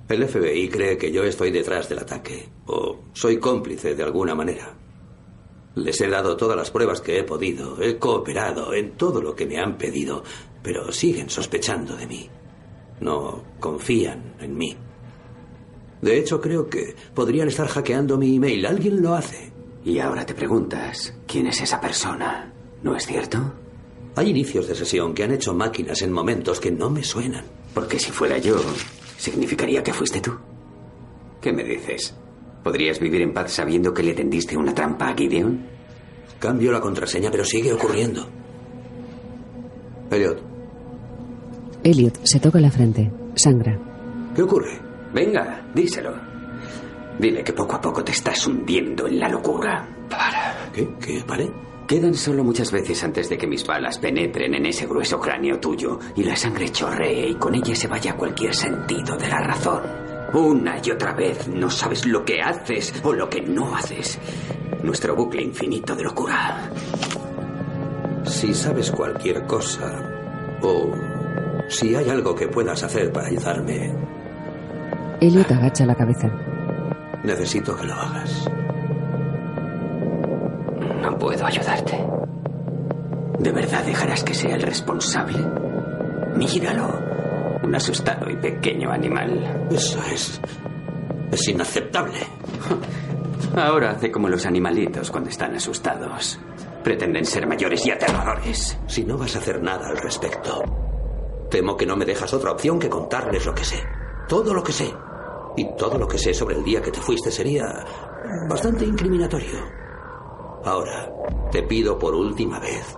El 0.07 0.27
FBI 0.27 0.69
cree 0.69 0.97
que 0.97 1.11
yo 1.11 1.23
estoy 1.23 1.49
detrás 1.51 1.89
del 1.89 1.99
ataque, 1.99 2.49
o 2.65 2.99
soy 3.13 3.37
cómplice 3.37 3.95
de 3.95 4.03
alguna 4.03 4.35
manera. 4.35 4.73
Les 5.75 5.99
he 6.01 6.07
dado 6.07 6.37
todas 6.37 6.55
las 6.55 6.69
pruebas 6.69 7.01
que 7.01 7.19
he 7.19 7.23
podido, 7.23 7.81
he 7.81 7.97
cooperado 7.97 8.73
en 8.73 8.91
todo 8.91 9.21
lo 9.21 9.35
que 9.35 9.45
me 9.45 9.57
han 9.57 9.77
pedido, 9.77 10.23
pero 10.61 10.91
siguen 10.91 11.29
sospechando 11.29 11.95
de 11.95 12.07
mí. 12.07 12.29
No 12.99 13.43
confían 13.59 14.35
en 14.39 14.55
mí. 14.55 14.77
De 16.01 16.19
hecho, 16.19 16.39
creo 16.39 16.69
que 16.69 16.95
podrían 17.15 17.47
estar 17.47 17.67
hackeando 17.67 18.17
mi 18.17 18.35
email. 18.35 18.65
Alguien 18.65 19.01
lo 19.01 19.15
hace. 19.15 19.51
Y 19.85 19.99
ahora 19.99 20.25
te 20.25 20.33
preguntas, 20.33 21.13
¿quién 21.25 21.47
es 21.47 21.61
esa 21.61 21.81
persona? 21.81 22.53
¿No 22.83 22.95
es 22.95 23.05
cierto? 23.05 23.39
Hay 24.15 24.29
inicios 24.29 24.67
de 24.67 24.75
sesión 24.75 25.13
que 25.13 25.23
han 25.23 25.31
hecho 25.31 25.53
máquinas 25.53 26.01
en 26.01 26.11
momentos 26.11 26.59
que 26.59 26.71
no 26.71 26.89
me 26.89 27.03
suenan. 27.03 27.45
Porque 27.73 27.99
si 27.99 28.11
fuera 28.11 28.37
yo, 28.37 28.57
significaría 29.17 29.81
que 29.81 29.93
fuiste 29.93 30.21
tú. 30.21 30.33
¿Qué 31.41 31.51
me 31.51 31.63
dices? 31.63 32.13
¿Podrías 32.63 32.99
vivir 32.99 33.21
en 33.21 33.33
paz 33.33 33.51
sabiendo 33.51 33.93
que 33.93 34.03
le 34.03 34.13
tendiste 34.13 34.55
una 34.55 34.73
trampa 34.73 35.09
a 35.09 35.15
Gideon? 35.15 35.65
Cambio 36.39 36.71
la 36.71 36.79
contraseña, 36.81 37.29
pero 37.29 37.43
sigue 37.43 37.73
ocurriendo. 37.73 38.25
Elliot, 40.09 40.53
Elliot 41.83 42.19
se 42.23 42.39
toca 42.39 42.59
la 42.59 42.71
frente. 42.71 43.11
Sangra. 43.35 43.77
¿qué 44.35 44.41
ocurre? 44.41 44.79
Venga, 45.13 45.65
díselo. 45.73 46.13
Dile 47.19 47.43
que 47.43 47.53
poco 47.53 47.75
a 47.75 47.81
poco 47.81 48.03
te 48.03 48.11
estás 48.11 48.47
hundiendo 48.47 49.07
en 49.07 49.19
la 49.19 49.29
locura. 49.29 49.87
Para. 50.09 50.71
¿Qué? 50.73 50.87
¿Qué? 50.99 51.23
¿Pare? 51.27 51.51
Quedan 51.87 52.13
solo 52.13 52.43
muchas 52.43 52.71
veces 52.71 53.03
antes 53.03 53.29
de 53.29 53.37
que 53.37 53.45
mis 53.45 53.65
balas 53.65 53.99
penetren 53.99 54.55
en 54.55 54.65
ese 54.65 54.87
grueso 54.87 55.19
cráneo 55.19 55.59
tuyo 55.59 55.99
y 56.15 56.23
la 56.23 56.35
sangre 56.35 56.69
chorree 56.69 57.29
y 57.29 57.35
con 57.35 57.53
ella 57.53 57.75
se 57.75 57.87
vaya 57.87 58.15
cualquier 58.15 58.55
sentido 58.55 59.17
de 59.17 59.27
la 59.27 59.39
razón. 59.39 59.81
Una 60.33 60.77
y 60.83 60.89
otra 60.91 61.13
vez 61.13 61.47
no 61.47 61.69
sabes 61.69 62.05
lo 62.05 62.25
que 62.25 62.41
haces 62.41 62.93
o 63.03 63.13
lo 63.13 63.29
que 63.29 63.41
no 63.41 63.75
haces. 63.75 64.19
Nuestro 64.81 65.15
bucle 65.15 65.43
infinito 65.43 65.95
de 65.95 66.03
locura. 66.03 66.69
Si 68.25 68.53
sabes 68.53 68.89
cualquier 68.91 69.45
cosa, 69.45 69.91
o 70.61 70.91
si 71.67 71.95
hay 71.95 72.09
algo 72.09 72.33
que 72.33 72.47
puedas 72.47 72.81
hacer 72.83 73.11
para 73.11 73.27
ayudarme, 73.27 73.93
Elliot 75.21 75.51
agacha 75.51 75.85
la 75.85 75.95
cabeza. 75.95 76.29
necesito 77.23 77.75
que 77.75 77.85
lo 77.85 77.93
hagas. 77.93 78.49
No 81.01 81.17
puedo 81.17 81.45
ayudarte. 81.45 81.97
¿De 83.39 83.51
verdad 83.51 83.83
dejarás 83.85 84.23
que 84.23 84.33
sea 84.33 84.55
el 84.55 84.61
responsable? 84.61 85.39
Míralo. 86.35 87.02
Un 87.63 87.75
asustado 87.75 88.29
y 88.29 88.35
pequeño 88.35 88.91
animal. 88.91 89.67
Eso 89.71 89.99
es. 90.11 90.39
Es 91.31 91.47
inaceptable. 91.47 92.19
Ahora 93.55 93.91
hace 93.91 94.11
como 94.11 94.29
los 94.29 94.45
animalitos 94.45 95.09
cuando 95.11 95.29
están 95.29 95.55
asustados. 95.55 96.39
Pretenden 96.83 97.25
ser 97.25 97.47
mayores 97.47 97.85
y 97.85 97.91
aterradores. 97.91 98.77
Si 98.87 99.03
no 99.03 99.17
vas 99.17 99.35
a 99.35 99.39
hacer 99.39 99.61
nada 99.61 99.87
al 99.87 99.97
respecto, 99.97 100.63
temo 101.49 101.77
que 101.77 101.85
no 101.85 101.95
me 101.95 102.05
dejas 102.05 102.33
otra 102.33 102.51
opción 102.51 102.79
que 102.79 102.89
contarles 102.89 103.45
lo 103.45 103.53
que 103.53 103.63
sé. 103.63 103.81
Todo 104.27 104.53
lo 104.53 104.63
que 104.63 104.71
sé. 104.71 104.93
Y 105.55 105.75
todo 105.77 105.97
lo 105.97 106.07
que 106.07 106.17
sé 106.17 106.33
sobre 106.33 106.55
el 106.55 106.63
día 106.63 106.81
que 106.81 106.91
te 106.91 106.99
fuiste 106.99 107.31
sería 107.31 107.85
bastante 108.49 108.85
incriminatorio. 108.85 109.59
Ahora, 110.65 111.09
te 111.51 111.63
pido 111.63 111.97
por 111.97 112.15
última 112.15 112.59
vez 112.59 112.95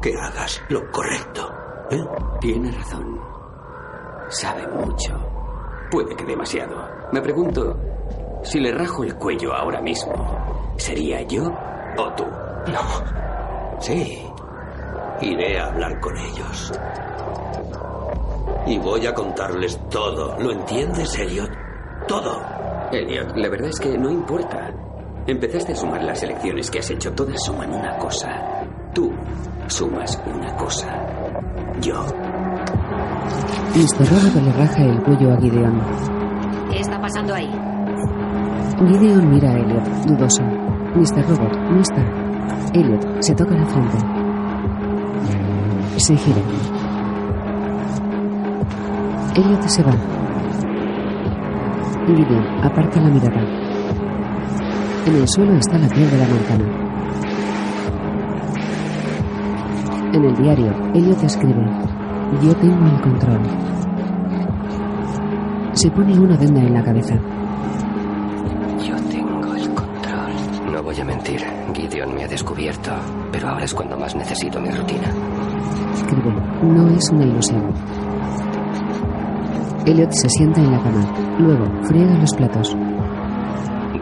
que 0.00 0.14
hagas 0.16 0.62
lo 0.68 0.90
correcto. 0.90 1.50
¿Eh? 1.90 2.04
Tiene 2.40 2.70
razón. 2.72 3.20
Sabe 4.28 4.66
mucho. 4.68 5.12
Puede 5.90 6.14
que 6.14 6.24
demasiado. 6.24 6.76
Me 7.12 7.20
pregunto, 7.20 7.76
si 8.42 8.60
le 8.60 8.72
rajo 8.72 9.02
el 9.04 9.16
cuello 9.16 9.52
ahora 9.52 9.80
mismo, 9.80 10.74
¿sería 10.76 11.22
yo 11.22 11.50
o 11.96 12.12
tú? 12.14 12.24
No. 12.24 13.80
Sí. 13.80 14.24
Iré 15.20 15.58
a 15.58 15.66
hablar 15.66 16.00
con 16.00 16.16
ellos. 16.16 16.72
Y 18.66 18.78
voy 18.78 19.06
a 19.06 19.14
contarles 19.14 19.78
todo. 19.88 20.38
¿Lo 20.38 20.52
entiendes, 20.52 21.18
Elliot? 21.18 21.50
Todo. 22.06 22.40
Elliot, 22.92 23.36
la 23.36 23.48
verdad 23.48 23.68
es 23.68 23.80
que 23.80 23.98
no 23.98 24.10
importa. 24.10 24.72
Empezaste 25.26 25.72
a 25.72 25.76
sumar 25.76 26.02
las 26.02 26.22
elecciones 26.22 26.70
que 26.70 26.78
has 26.78 26.90
hecho. 26.90 27.12
Todas 27.12 27.42
suman 27.42 27.72
una 27.72 27.96
cosa. 27.98 28.64
Tú 28.94 29.12
sumas 29.66 30.20
una 30.26 30.54
cosa. 30.56 30.88
Yo. 31.82 32.04
Mr. 33.74 34.04
Robot 34.10 34.34
le 34.44 34.52
raja 34.52 34.82
el 34.84 35.02
cuello 35.02 35.32
a 35.32 35.40
Gideon. 35.40 35.80
¿Qué 36.70 36.80
está 36.80 37.00
pasando 37.00 37.34
ahí? 37.34 37.50
Gideon 38.86 39.30
mira 39.30 39.50
a 39.50 39.54
Elliot, 39.54 39.84
dudoso. 40.06 40.42
Mr. 40.94 41.26
Robot 41.28 41.56
no 41.70 41.80
está. 41.80 42.02
Elliot 42.74 43.22
se 43.22 43.34
toca 43.34 43.54
la 43.54 43.66
frente. 43.66 43.96
Se 45.96 46.16
gira. 46.16 46.42
Elliot 49.36 49.62
se 49.62 49.82
va. 49.82 49.92
Gideon 52.06 52.64
aparta 52.64 53.00
la 53.00 53.08
mirada. 53.08 53.40
En 55.06 55.14
el 55.16 55.28
suelo 55.28 55.54
está 55.54 55.78
la 55.78 55.88
piel 55.88 56.10
de 56.10 56.18
la 56.18 56.26
manzana. 56.26 56.79
En 60.12 60.24
el 60.24 60.34
diario, 60.34 60.72
Elliot 60.92 61.22
escribe: 61.22 61.64
Yo 62.42 62.54
tengo 62.56 62.84
el 62.84 63.00
control. 63.00 63.40
Se 65.72 65.88
pone 65.92 66.18
una 66.18 66.36
venda 66.36 66.60
en 66.60 66.74
la 66.74 66.82
cabeza. 66.82 67.14
Yo 68.84 68.96
tengo 69.08 69.54
el 69.54 69.68
control. 69.68 70.72
No 70.72 70.82
voy 70.82 71.00
a 71.00 71.04
mentir, 71.04 71.40
Gideon 71.74 72.14
me 72.14 72.24
ha 72.24 72.28
descubierto, 72.28 72.90
pero 73.30 73.50
ahora 73.50 73.64
es 73.64 73.72
cuando 73.72 73.96
más 73.96 74.16
necesito 74.16 74.60
mi 74.60 74.70
rutina. 74.70 75.12
Escribe: 75.94 76.34
No 76.62 76.88
es 76.88 77.08
una 77.10 77.24
ilusión. 77.24 77.72
Elliot 79.86 80.10
se 80.10 80.28
sienta 80.28 80.60
en 80.60 80.72
la 80.72 80.82
cama. 80.82 81.06
Luego, 81.38 81.64
friega 81.84 82.18
los 82.18 82.34
platos. 82.34 82.76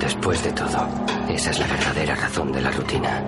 Después 0.00 0.42
de 0.42 0.52
todo, 0.52 0.88
esa 1.28 1.50
es 1.50 1.60
la 1.60 1.66
verdadera 1.66 2.14
razón 2.14 2.50
de 2.50 2.62
la 2.62 2.70
rutina. 2.70 3.22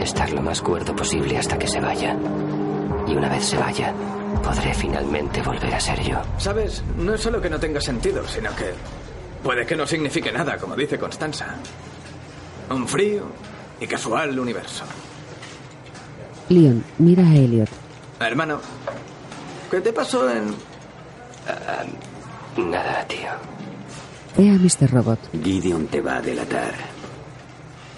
Estar 0.00 0.30
lo 0.32 0.42
más 0.42 0.60
cuerdo 0.62 0.94
posible 0.94 1.38
hasta 1.38 1.58
que 1.58 1.66
se 1.68 1.80
vaya. 1.80 2.16
Y 3.06 3.14
una 3.16 3.28
vez 3.28 3.44
se 3.44 3.56
vaya, 3.56 3.92
podré 4.42 4.72
finalmente 4.74 5.42
volver 5.42 5.74
a 5.74 5.80
ser 5.80 6.00
yo. 6.02 6.20
¿Sabes? 6.38 6.82
No 6.96 7.14
es 7.14 7.20
solo 7.20 7.40
que 7.40 7.50
no 7.50 7.58
tenga 7.58 7.80
sentido, 7.80 8.26
sino 8.28 8.54
que 8.54 8.72
puede 9.42 9.66
que 9.66 9.76
no 9.76 9.86
signifique 9.86 10.30
nada, 10.32 10.56
como 10.58 10.76
dice 10.76 10.98
Constanza. 10.98 11.46
Un 12.70 12.86
frío 12.86 13.22
y 13.80 13.86
casual 13.86 14.38
universo. 14.38 14.84
Leon 16.48 16.84
mira 16.98 17.24
a 17.26 17.34
Elliot. 17.34 17.68
Hermano, 18.20 18.60
¿qué 19.70 19.80
te 19.80 19.92
pasó 19.92 20.30
en 20.30 20.54
Ah, 21.48 21.82
nada, 22.60 23.04
tío. 23.08 23.30
Ve 24.36 24.50
a 24.50 24.52
Mr. 24.52 24.90
Robot. 24.92 25.18
Gideon 25.42 25.86
te 25.86 26.00
va 26.02 26.16
a 26.18 26.20
delatar. 26.20 26.74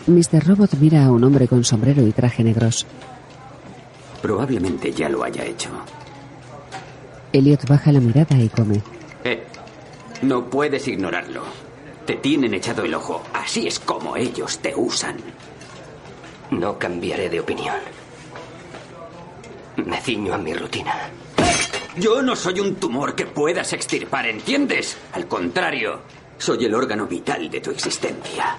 Mr. 0.06 0.46
Robot 0.46 0.74
mira 0.80 1.04
a 1.04 1.10
un 1.10 1.22
hombre 1.24 1.46
con 1.46 1.64
sombrero 1.64 2.06
y 2.06 2.12
traje 2.12 2.42
negros. 2.42 2.86
Probablemente 4.22 4.92
ya 4.92 5.08
lo 5.08 5.22
haya 5.24 5.44
hecho. 5.44 5.70
Elliot 7.32 7.66
baja 7.66 7.92
la 7.92 8.00
mirada 8.00 8.36
y 8.36 8.48
come. 8.48 8.82
Eh, 9.24 9.44
no 10.22 10.50
puedes 10.50 10.86
ignorarlo. 10.88 11.42
Te 12.06 12.14
tienen 12.16 12.54
echado 12.54 12.84
el 12.84 12.94
ojo. 12.94 13.22
Así 13.32 13.66
es 13.66 13.78
como 13.78 14.16
ellos 14.16 14.58
te 14.58 14.74
usan. 14.74 15.16
No 16.50 16.78
cambiaré 16.78 17.28
de 17.28 17.40
opinión. 17.40 17.76
Me 19.76 20.00
ciño 20.00 20.34
a 20.34 20.38
mi 20.38 20.52
rutina. 20.54 20.94
Yo 21.96 22.22
no 22.22 22.34
soy 22.36 22.60
un 22.60 22.76
tumor 22.76 23.14
que 23.14 23.26
puedas 23.26 23.72
extirpar, 23.72 24.26
¿entiendes? 24.26 24.96
Al 25.12 25.26
contrario, 25.26 26.00
soy 26.38 26.64
el 26.64 26.74
órgano 26.74 27.06
vital 27.06 27.50
de 27.50 27.60
tu 27.60 27.70
existencia. 27.70 28.58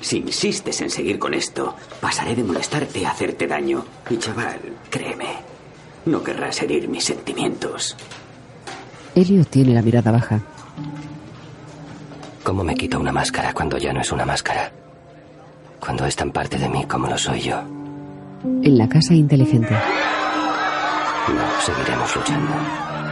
Si 0.00 0.18
insistes 0.18 0.80
en 0.82 0.90
seguir 0.90 1.18
con 1.18 1.34
esto, 1.34 1.74
pasaré 2.00 2.34
de 2.34 2.44
molestarte 2.44 3.04
a 3.06 3.10
hacerte 3.10 3.46
daño. 3.46 3.84
Y 4.10 4.18
chaval, 4.18 4.60
créeme, 4.90 5.36
no 6.06 6.22
querrás 6.22 6.62
herir 6.62 6.88
mis 6.88 7.04
sentimientos. 7.04 7.96
Elliot 9.14 9.48
tiene 9.48 9.74
la 9.74 9.82
mirada 9.82 10.12
baja. 10.12 10.40
¿Cómo 12.44 12.62
me 12.62 12.74
quito 12.74 13.00
una 13.00 13.12
máscara 13.12 13.52
cuando 13.52 13.78
ya 13.78 13.92
no 13.92 14.00
es 14.00 14.12
una 14.12 14.24
máscara? 14.24 14.70
Cuando 15.80 16.04
es 16.04 16.14
tan 16.14 16.30
parte 16.30 16.58
de 16.58 16.68
mí 16.68 16.84
como 16.84 17.08
lo 17.08 17.18
soy 17.18 17.40
yo. 17.40 17.60
En 18.62 18.78
la 18.78 18.88
casa 18.88 19.14
inteligente. 19.14 19.72
No, 19.72 21.60
seguiremos 21.60 22.14
luchando. 22.14 22.52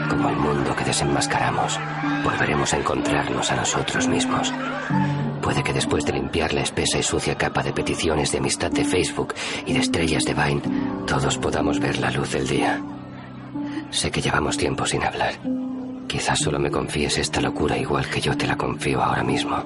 Como 0.08 0.28
el 0.28 0.36
mundo 0.36 0.76
que 0.76 0.84
desenmascaramos, 0.84 1.80
volveremos 2.22 2.72
a 2.72 2.78
encontrarnos 2.78 3.50
a 3.50 3.56
nosotros 3.56 4.06
mismos. 4.06 4.52
Puede 5.44 5.62
que 5.62 5.74
después 5.74 6.07
de 6.07 6.14
limpiar 6.14 6.54
la 6.54 6.62
espesa 6.62 6.98
y 6.98 7.02
sucia 7.02 7.35
capa 7.35 7.62
de 7.62 7.74
peticiones 7.74 8.33
de 8.33 8.38
amistad 8.38 8.70
de 8.70 8.83
Facebook 8.83 9.35
y 9.66 9.74
de 9.74 9.80
estrellas 9.80 10.24
de 10.24 10.33
Vine, 10.33 10.62
todos 11.07 11.37
podamos 11.37 11.78
ver 11.78 11.98
la 11.98 12.11
luz 12.11 12.33
del 12.33 12.48
día. 12.48 12.83
Sé 13.90 14.11
que 14.11 14.22
llevamos 14.22 14.57
tiempo 14.57 14.87
sin 14.87 15.04
hablar. 15.04 15.35
Quizás 16.09 16.38
solo 16.38 16.59
me 16.59 16.70
confíes 16.70 17.18
esta 17.18 17.42
locura 17.42 17.76
igual 17.76 18.07
que 18.07 18.22
yo 18.22 18.35
te 18.35 18.46
la 18.46 18.57
confío 18.57 19.02
ahora 19.02 19.22
mismo. 19.22 19.62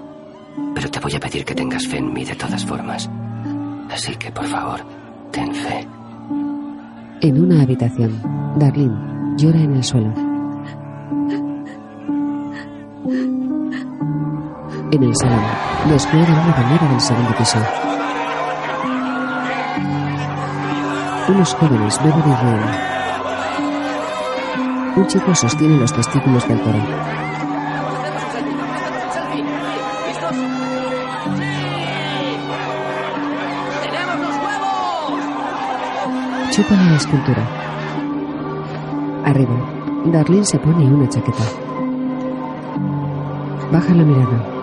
Pero 0.74 0.90
te 0.90 0.98
voy 0.98 1.14
a 1.14 1.20
pedir 1.20 1.44
que 1.44 1.54
tengas 1.54 1.86
fe 1.86 1.98
en 1.98 2.12
mí 2.12 2.24
de 2.24 2.34
todas 2.34 2.66
formas. 2.66 3.08
Así 3.88 4.16
que, 4.16 4.32
por 4.32 4.46
favor, 4.46 4.80
ten 5.30 5.54
fe. 5.54 5.86
En 7.20 7.40
una 7.40 7.62
habitación, 7.62 8.20
Darlene 8.58 9.36
llora 9.36 9.60
en 9.60 9.76
el 9.76 9.84
suelo. 9.84 10.27
En 14.90 15.02
el 15.02 15.14
salón, 15.16 15.42
descuelga 15.90 16.32
una 16.32 16.54
bañera 16.56 16.88
del 16.88 17.00
segundo 17.00 17.36
piso. 17.36 17.58
Unos 21.28 21.54
jóvenes 21.54 22.02
beben 22.02 22.18
y 22.18 22.34
ríen. 22.34 22.60
Un 24.96 25.06
chico 25.06 25.34
sostiene 25.34 25.76
los 25.76 25.92
testículos 25.92 26.48
del 26.48 26.58
toro. 26.62 26.78
Chupa 36.50 36.74
la 36.74 36.96
escultura. 36.96 37.42
Arriba, 39.26 39.54
Darlene 40.06 40.44
se 40.44 40.58
pone 40.58 40.86
una 40.86 41.06
chaqueta. 41.10 41.44
Baja 43.70 43.92
la 43.92 44.02
mirada. 44.02 44.57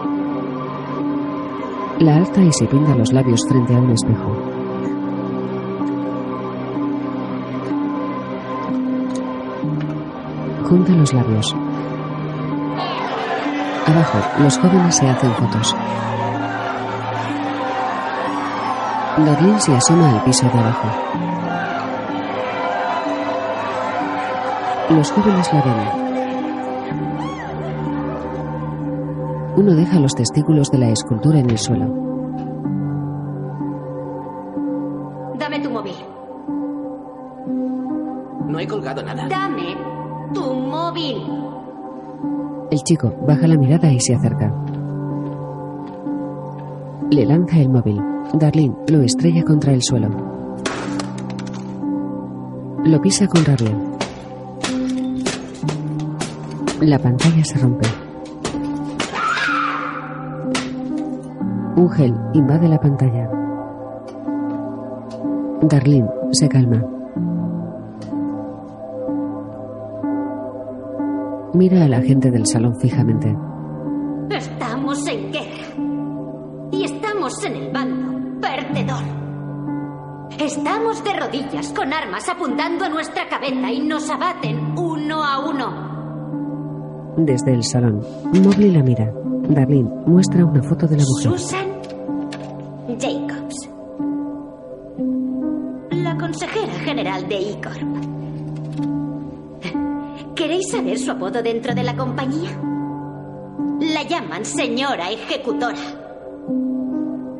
La 2.00 2.18
alza 2.18 2.42
y 2.42 2.52
se 2.52 2.66
pinta 2.66 2.94
los 2.94 3.14
labios 3.14 3.40
frente 3.48 3.74
a 3.74 3.80
un 3.80 3.90
espejo. 3.92 4.36
Junta 10.68 10.92
los 10.92 11.14
labios. 11.14 11.56
Abajo, 13.88 14.18
los 14.44 14.58
jóvenes 14.58 14.96
se 14.96 15.08
hacen 15.08 15.32
fotos. 15.36 15.76
Darlene 19.18 19.62
se 19.62 19.74
asoma 19.74 20.10
al 20.10 20.24
piso 20.26 20.46
de 20.48 20.60
abajo. 20.60 20.90
Los 24.90 25.12
jóvenes 25.12 25.54
la 25.54 25.62
ven. 25.62 26.05
Uno 29.58 29.74
deja 29.74 30.00
los 30.02 30.14
testículos 30.14 30.70
de 30.70 30.78
la 30.80 30.90
escultura 30.90 31.40
en 31.40 31.50
el 31.50 31.58
suelo. 31.58 31.86
Dame 35.40 35.60
tu 35.60 35.70
móvil. 35.70 35.96
No 38.48 38.60
he 38.60 38.68
colgado 38.68 39.02
nada. 39.02 39.28
Dame 39.30 39.78
tu 40.34 40.54
móvil. 40.54 41.18
El 42.70 42.80
chico 42.84 43.14
baja 43.26 43.48
la 43.48 43.58
mirada 43.58 43.90
y 43.92 44.00
se 44.02 44.16
acerca. 44.16 44.54
Le 47.10 47.26
lanza 47.26 47.58
el 47.60 47.70
móvil. 47.70 48.02
Darlene 48.34 48.76
lo 48.90 49.02
estrella 49.02 49.44
contra 49.44 49.72
el 49.72 49.82
suelo. 49.82 50.10
Lo 52.84 53.02
pisa 53.02 53.26
con 53.28 53.46
rabia. 53.46 53.78
La 56.82 57.00
pantalla 57.00 57.44
se 57.46 57.58
rompe. 57.58 58.05
Un 61.78 61.90
gel 61.90 62.16
invade 62.34 62.70
la 62.70 62.80
pantalla. 62.80 63.30
Darlene 65.62 66.10
se 66.32 66.48
calma. 66.48 66.82
Mira 71.54 71.84
a 71.84 71.88
la 71.88 72.02
gente 72.02 72.32
del 72.32 72.46
salón 72.46 72.76
fijamente. 72.76 73.36
Estamos 74.30 75.06
en 75.08 75.32
guerra. 75.32 76.72
Y 76.72 76.84
estamos 76.86 77.44
en 77.44 77.56
el 77.56 77.72
bando 77.72 78.40
perdedor. 78.40 79.04
Estamos 80.40 81.04
de 81.04 81.14
rodillas 81.14 81.74
con 81.74 81.92
armas 81.94 82.28
apuntando 82.30 82.86
a 82.86 82.90
nuestra 82.90 83.28
cabeza 83.28 83.72
y 83.72 83.82
nos 83.82 84.10
abaten 84.10 84.78
uno 84.78 85.24
a 85.24 85.40
uno. 85.50 87.16
Desde 87.18 87.54
el 87.54 87.64
salón, 87.64 88.02
Mobley 88.44 88.72
la 88.72 88.84
mira. 88.84 89.14
Darlene 89.50 89.90
muestra 90.06 90.46
una 90.46 90.62
foto 90.64 90.88
de 90.88 90.98
la 90.98 91.04
mujer. 91.04 91.32
Susan 91.40 91.68
Jacobs. 93.00 93.70
La 95.92 96.18
consejera 96.18 96.74
general 96.84 97.28
de 97.28 97.42
ICORP. 97.42 98.06
¿Queréis 100.36 100.70
saber 100.72 100.98
su 101.00 101.12
apodo 101.12 101.42
dentro 101.42 101.74
de 101.74 101.84
la 101.84 101.96
compañía? 101.96 102.52
La 103.80 104.04
llaman 104.04 104.46
señora 104.46 105.10
ejecutora. 105.12 105.78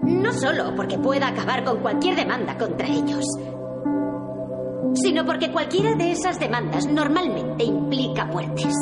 No 0.04 0.34
solo 0.34 0.76
porque 0.76 0.98
pueda 0.98 1.28
acabar 1.28 1.64
con 1.64 1.80
cualquier 1.80 2.16
demanda 2.16 2.58
contra 2.58 2.88
ellos, 2.88 3.26
sino 4.94 5.26
porque 5.26 5.52
cualquiera 5.52 5.96
de 5.96 6.12
esas 6.12 6.40
demandas 6.40 6.88
normalmente 6.88 7.64
implica 7.64 8.26
muertes. 8.26 8.74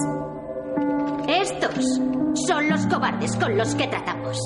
Estos 1.41 1.99
son 2.47 2.69
los 2.69 2.85
cobardes 2.85 3.35
con 3.37 3.57
los 3.57 3.73
que 3.73 3.87
tratamos. 3.87 4.37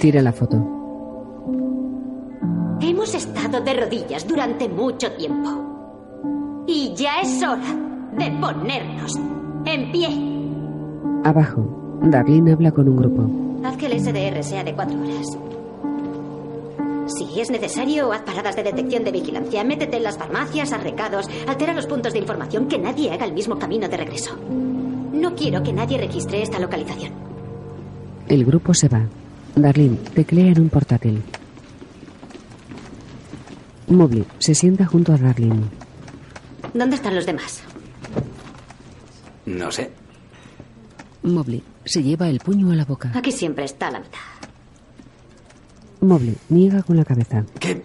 Tira 0.00 0.22
la 0.22 0.32
foto. 0.32 0.56
Hemos 2.80 3.14
estado 3.14 3.60
de 3.60 3.74
rodillas 3.74 4.26
durante 4.26 4.68
mucho 4.68 5.12
tiempo. 5.12 6.64
Y 6.66 6.94
ya 6.94 7.20
es 7.20 7.42
hora 7.42 7.76
de 8.18 8.30
ponernos 8.40 9.16
en 9.66 9.92
pie. 9.92 10.08
Abajo, 11.24 11.98
Darlene 12.02 12.52
habla 12.52 12.72
con 12.72 12.88
un 12.88 12.96
grupo. 12.96 13.66
Haz 13.66 13.76
que 13.76 13.86
el 13.86 14.00
SDR 14.00 14.42
sea 14.42 14.64
de 14.64 14.74
cuatro 14.74 14.98
horas. 14.98 15.38
Si 17.06 17.40
es 17.40 17.50
necesario, 17.50 18.12
haz 18.12 18.22
paradas 18.22 18.56
de 18.56 18.64
detección 18.64 19.04
de 19.04 19.12
vigilancia, 19.12 19.62
métete 19.62 19.96
en 19.96 20.02
las 20.02 20.18
farmacias, 20.18 20.72
haz 20.72 20.82
recados, 20.82 21.28
altera 21.46 21.74
los 21.74 21.86
puntos 21.86 22.12
de 22.14 22.18
información, 22.18 22.66
que 22.66 22.78
nadie 22.78 23.12
haga 23.12 23.26
el 23.26 23.32
mismo 23.32 23.58
camino 23.58 23.88
de 23.88 23.96
regreso. 23.96 24.36
No 25.20 25.34
quiero 25.34 25.62
que 25.62 25.72
nadie 25.72 25.98
registre 25.98 26.42
esta 26.42 26.58
localización. 26.58 27.12
El 28.28 28.44
grupo 28.44 28.72
se 28.74 28.88
va. 28.88 29.06
Darlene 29.54 29.96
teclea 30.14 30.52
en 30.52 30.60
un 30.60 30.68
portátil. 30.70 31.22
Mobley 33.88 34.24
se 34.38 34.54
sienta 34.54 34.86
junto 34.86 35.12
a 35.12 35.18
Darlene. 35.18 35.64
¿Dónde 36.72 36.96
están 36.96 37.14
los 37.14 37.26
demás? 37.26 37.62
No 39.46 39.70
sé. 39.72 39.90
Mobley 41.22 41.62
se 41.84 42.02
lleva 42.02 42.28
el 42.28 42.38
puño 42.38 42.70
a 42.70 42.76
la 42.76 42.84
boca. 42.84 43.10
Aquí 43.14 43.32
siempre 43.32 43.64
está 43.64 43.90
la 43.90 43.98
mitad. 44.00 44.18
Mobley 46.00 46.36
niega 46.48 46.82
con 46.82 46.96
la 46.96 47.04
cabeza. 47.04 47.44
¿Qué, 47.58 47.82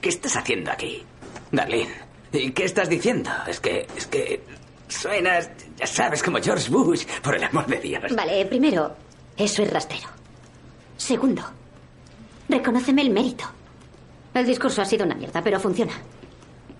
qué 0.00 0.08
estás 0.08 0.36
haciendo 0.36 0.70
aquí, 0.70 1.02
Darlene? 1.52 1.88
¿Y 2.32 2.50
qué 2.50 2.64
estás 2.64 2.88
diciendo? 2.88 3.30
Es 3.46 3.60
que, 3.60 3.86
es 3.96 4.06
que 4.08 4.42
suenas, 4.88 5.48
ya 5.76 5.86
sabes, 5.86 6.22
como 6.22 6.40
George 6.40 6.70
Bush, 6.70 7.04
por 7.22 7.34
el 7.34 7.44
amor 7.44 7.66
de 7.66 7.76
Dios. 7.78 8.14
Vale, 8.14 8.44
primero, 8.46 8.94
eso 9.36 9.62
es 9.62 9.72
rastrero. 9.72 10.08
Segundo, 10.96 11.42
reconóceme 12.48 13.02
el 13.02 13.10
mérito. 13.10 13.44
El 14.32 14.46
discurso 14.46 14.82
ha 14.82 14.84
sido 14.84 15.04
una 15.04 15.14
mierda, 15.14 15.42
pero 15.42 15.60
funciona. 15.60 15.92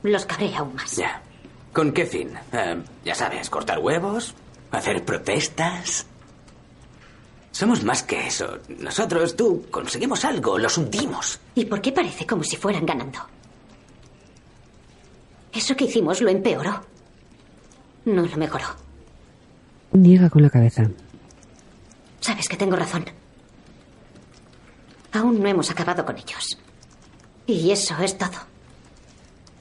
Los 0.03 0.27
cabré 0.27 0.55
aún 0.55 0.75
más. 0.75 0.97
Ya. 0.97 1.23
¿Con 1.73 1.93
qué 1.93 2.07
fin? 2.07 2.31
Eh, 2.53 2.83
ya 3.05 3.15
sabes, 3.15 3.51
cortar 3.51 3.79
huevos, 3.81 4.35
hacer 4.71 5.05
protestas. 5.05 6.07
Somos 7.51 7.83
más 7.85 8.03
que 8.03 8.27
eso. 8.27 8.59
Nosotros, 8.79 9.37
tú, 9.37 9.67
conseguimos 9.71 10.25
algo, 10.25 10.59
los 10.59 10.77
hundimos. 10.79 11.41
¿Y 11.55 11.65
por 11.65 11.81
qué 11.81 11.93
parece 11.93 12.27
como 12.27 12.43
si 12.45 12.57
fueran 12.57 12.85
ganando? 12.87 13.21
Eso 15.53 15.77
que 15.77 15.85
hicimos 15.85 16.21
lo 16.21 16.31
empeoró. 16.31 16.85
No 18.05 18.23
lo 18.23 18.37
mejoró. 18.37 18.67
Niega 19.93 20.31
con 20.31 20.43
la 20.43 20.51
cabeza. 20.51 20.91
Sabes 22.21 22.49
que 22.49 22.57
tengo 22.57 22.77
razón. 22.77 23.05
Aún 25.13 25.41
no 25.41 25.49
hemos 25.49 25.71
acabado 25.71 26.05
con 26.05 26.17
ellos. 26.17 26.59
Y 27.47 27.71
eso 27.71 27.95
es 28.03 28.19
todo. 28.19 28.31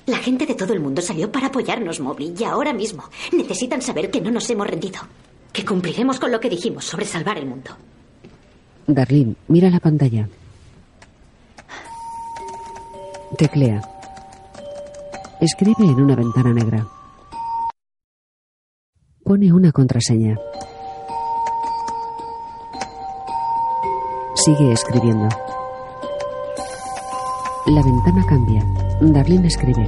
La 0.06 0.18
gente 0.18 0.46
de 0.46 0.56
todo 0.56 0.74
el 0.74 0.80
mundo 0.80 1.02
salió 1.02 1.32
para 1.32 1.48
apoyarnos, 1.48 2.00
Mobley, 2.00 2.34
y 2.38 2.44
ahora 2.44 2.74
mismo 2.74 3.04
necesitan 3.32 3.82
saber 3.82 4.12
que 4.12 4.22
no 4.22 4.32
nos 4.32 4.50
hemos 4.50 4.68
rendido. 4.68 5.00
Que 5.52 5.64
cumpliremos 5.64 6.20
con 6.20 6.32
lo 6.32 6.40
que 6.40 6.50
dijimos 6.50 6.86
sobre 6.86 7.06
salvar 7.06 7.38
el 7.38 7.46
mundo. 7.46 7.72
Darlene 8.88 9.36
mira 9.48 9.70
la 9.70 9.80
pantalla. 9.80 10.28
Teclea. 13.38 13.82
Escribe 15.40 15.86
en 15.86 16.02
una 16.02 16.16
ventana 16.16 16.54
negra. 16.54 16.88
Pone 19.24 19.54
una 19.54 19.72
contraseña. 19.72 20.36
Sigue 24.36 24.74
escribiendo. 24.74 25.30
La 27.68 27.82
ventana 27.82 28.26
cambia. 28.28 28.66
Darlene 29.00 29.48
escribe. 29.48 29.88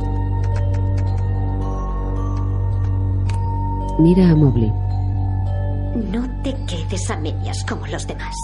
Mira 4.00 4.30
a 4.30 4.36
Mobley. 4.36 4.72
No 6.12 6.42
te 6.42 6.54
quedes 6.66 7.12
a 7.12 7.18
medias 7.18 7.66
como 7.66 7.86
los 7.88 8.08
demás. 8.08 8.36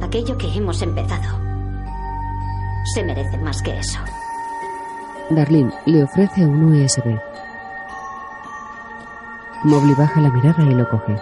Aquello 0.00 0.38
que 0.38 0.46
hemos 0.56 0.80
empezado 0.80 1.38
se 2.94 3.04
merece 3.04 3.36
más 3.36 3.60
que 3.60 3.78
eso. 3.78 3.98
Darlene 5.28 5.72
le 5.84 6.04
ofrece 6.04 6.46
un 6.46 6.64
USB. 6.72 7.33
Mobley 9.64 9.94
baja 9.94 10.20
la 10.20 10.30
mirada 10.30 10.62
y 10.62 10.74
lo 10.74 10.86
coge. 10.88 11.16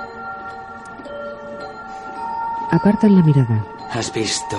Apartan 2.72 3.14
la 3.14 3.22
mirada. 3.22 3.64
¿Has 3.92 4.12
visto 4.12 4.56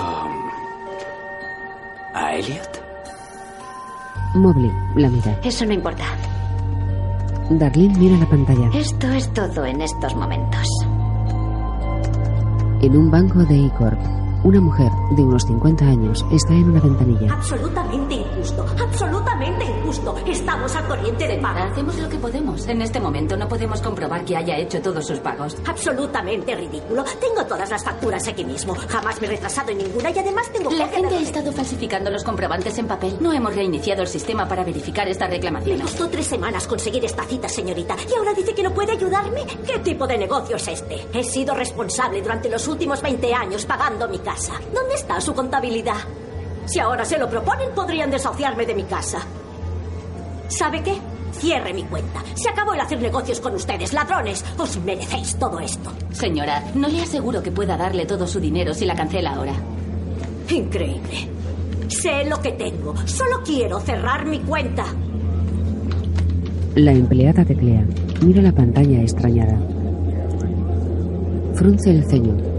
a 2.14 2.34
Elliot? 2.34 2.82
Mobley 4.36 4.72
la 4.94 5.08
mira. 5.10 5.38
Eso 5.42 5.66
no 5.66 5.74
importa. 5.74 6.04
Darlene 7.50 7.98
mira 7.98 8.16
la 8.16 8.26
pantalla. 8.26 8.70
Esto 8.72 9.08
es 9.08 9.30
todo 9.34 9.66
en 9.66 9.82
estos 9.82 10.14
momentos. 10.14 10.66
En 12.80 12.96
un 12.96 13.10
banco 13.10 13.40
de 13.40 13.66
E-Corp, 13.66 13.98
una 14.44 14.60
mujer 14.60 14.90
de 15.10 15.22
unos 15.22 15.42
50 15.44 15.84
años 15.84 16.24
está 16.30 16.54
en 16.54 16.70
una 16.70 16.80
ventanilla. 16.80 17.34
Absolutamente 17.34 18.14
injusto, 18.14 18.62
absolutamente 18.62 19.13
injusto. 19.28 20.14
Estamos 20.26 20.74
al 20.76 20.86
corriente 20.88 21.26
de 21.26 21.36
pago. 21.38 21.60
Hacemos 21.64 21.96
lo 21.98 22.08
que 22.08 22.18
podemos. 22.18 22.66
En 22.68 22.82
este 22.82 23.00
momento 23.00 23.36
no 23.36 23.48
podemos 23.48 23.80
comprobar 23.80 24.24
que 24.24 24.36
haya 24.36 24.56
hecho 24.56 24.80
todos 24.80 25.06
sus 25.06 25.18
pagos. 25.20 25.56
Absolutamente 25.66 26.54
ridículo. 26.54 27.04
Tengo 27.20 27.44
todas 27.46 27.70
las 27.70 27.84
facturas 27.84 28.26
aquí 28.28 28.44
mismo. 28.44 28.74
Jamás 28.74 29.20
me 29.20 29.26
he 29.26 29.30
retrasado 29.30 29.70
en 29.70 29.78
ninguna 29.78 30.10
y 30.10 30.18
además 30.18 30.50
tengo... 30.52 30.70
La 30.70 30.88
gente 30.88 31.08
de- 31.10 31.16
ha 31.16 31.20
estado 31.22 31.52
falsificando 31.52 32.10
los 32.10 32.24
comprobantes 32.24 32.76
en 32.78 32.86
papel. 32.86 33.16
No 33.20 33.32
hemos 33.32 33.54
reiniciado 33.54 34.02
el 34.02 34.08
sistema 34.08 34.46
para 34.48 34.64
verificar 34.64 35.08
esta 35.08 35.26
Me 35.26 35.34
reclamación. 35.34 35.80
costó 35.80 36.08
tres 36.08 36.26
semanas 36.26 36.66
conseguir 36.66 37.04
esta 37.04 37.24
cita, 37.24 37.48
señorita. 37.48 37.96
¿Y 38.10 38.14
ahora 38.18 38.34
dice 38.34 38.54
que 38.54 38.62
no 38.62 38.72
puede 38.72 38.92
ayudarme? 38.92 39.44
¿Qué 39.66 39.78
tipo 39.80 40.06
de 40.06 40.18
negocio 40.18 40.56
es 40.56 40.68
este? 40.68 41.06
He 41.12 41.22
sido 41.24 41.54
responsable 41.54 42.20
durante 42.22 42.48
los 42.48 42.66
últimos 42.68 43.00
20 43.02 43.32
años 43.34 43.64
pagando 43.66 44.08
mi 44.08 44.18
casa. 44.18 44.54
¿Dónde 44.72 44.94
está 44.94 45.20
su 45.20 45.34
contabilidad? 45.34 45.96
Si 46.66 46.78
ahora 46.78 47.04
se 47.04 47.18
lo 47.18 47.28
proponen, 47.28 47.70
podrían 47.74 48.10
desahuciarme 48.10 48.66
de 48.66 48.74
mi 48.74 48.84
casa. 48.84 49.18
¿Sabe 50.48 50.82
qué? 50.82 50.94
Cierre 51.32 51.74
mi 51.74 51.82
cuenta. 51.84 52.22
Se 52.34 52.48
acabó 52.48 52.74
el 52.74 52.80
hacer 52.80 53.00
negocios 53.00 53.40
con 53.40 53.54
ustedes, 53.54 53.92
ladrones. 53.92 54.44
Os 54.56 54.76
merecéis 54.78 55.36
todo 55.36 55.58
esto. 55.60 55.90
Señora, 56.12 56.62
no 56.74 56.88
le 56.88 57.02
aseguro 57.02 57.42
que 57.42 57.50
pueda 57.50 57.76
darle 57.76 58.06
todo 58.06 58.26
su 58.26 58.40
dinero 58.40 58.72
si 58.72 58.84
la 58.84 58.94
cancela 58.94 59.34
ahora. 59.34 59.54
Increíble. 60.48 61.28
Sé 61.88 62.24
lo 62.24 62.40
que 62.40 62.52
tengo. 62.52 62.94
Solo 63.06 63.42
quiero 63.44 63.80
cerrar 63.80 64.24
mi 64.26 64.40
cuenta. 64.40 64.84
La 66.76 66.92
empleada 66.92 67.44
teclea. 67.44 67.84
Mira 68.24 68.42
la 68.42 68.52
pantalla 68.52 69.00
extrañada. 69.00 69.58
Frunce 71.54 71.90
el 71.90 72.04
ceño. 72.08 72.53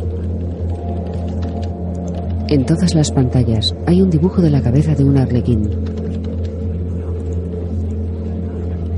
En 2.47 2.65
todas 2.65 2.93
las 2.93 3.11
pantallas 3.11 3.75
hay 3.87 4.01
un 4.01 4.09
dibujo 4.09 4.41
de 4.41 4.49
la 4.51 4.61
cabeza 4.61 4.93
de 4.93 5.03
un 5.03 5.17
arlequín. 5.17 5.67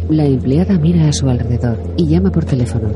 La 0.09 0.25
empleada 0.25 0.77
mira 0.77 1.07
a 1.07 1.13
su 1.13 1.29
alrededor 1.29 1.77
y 1.97 2.07
llama 2.07 2.31
por 2.31 2.45
teléfono. 2.45 2.89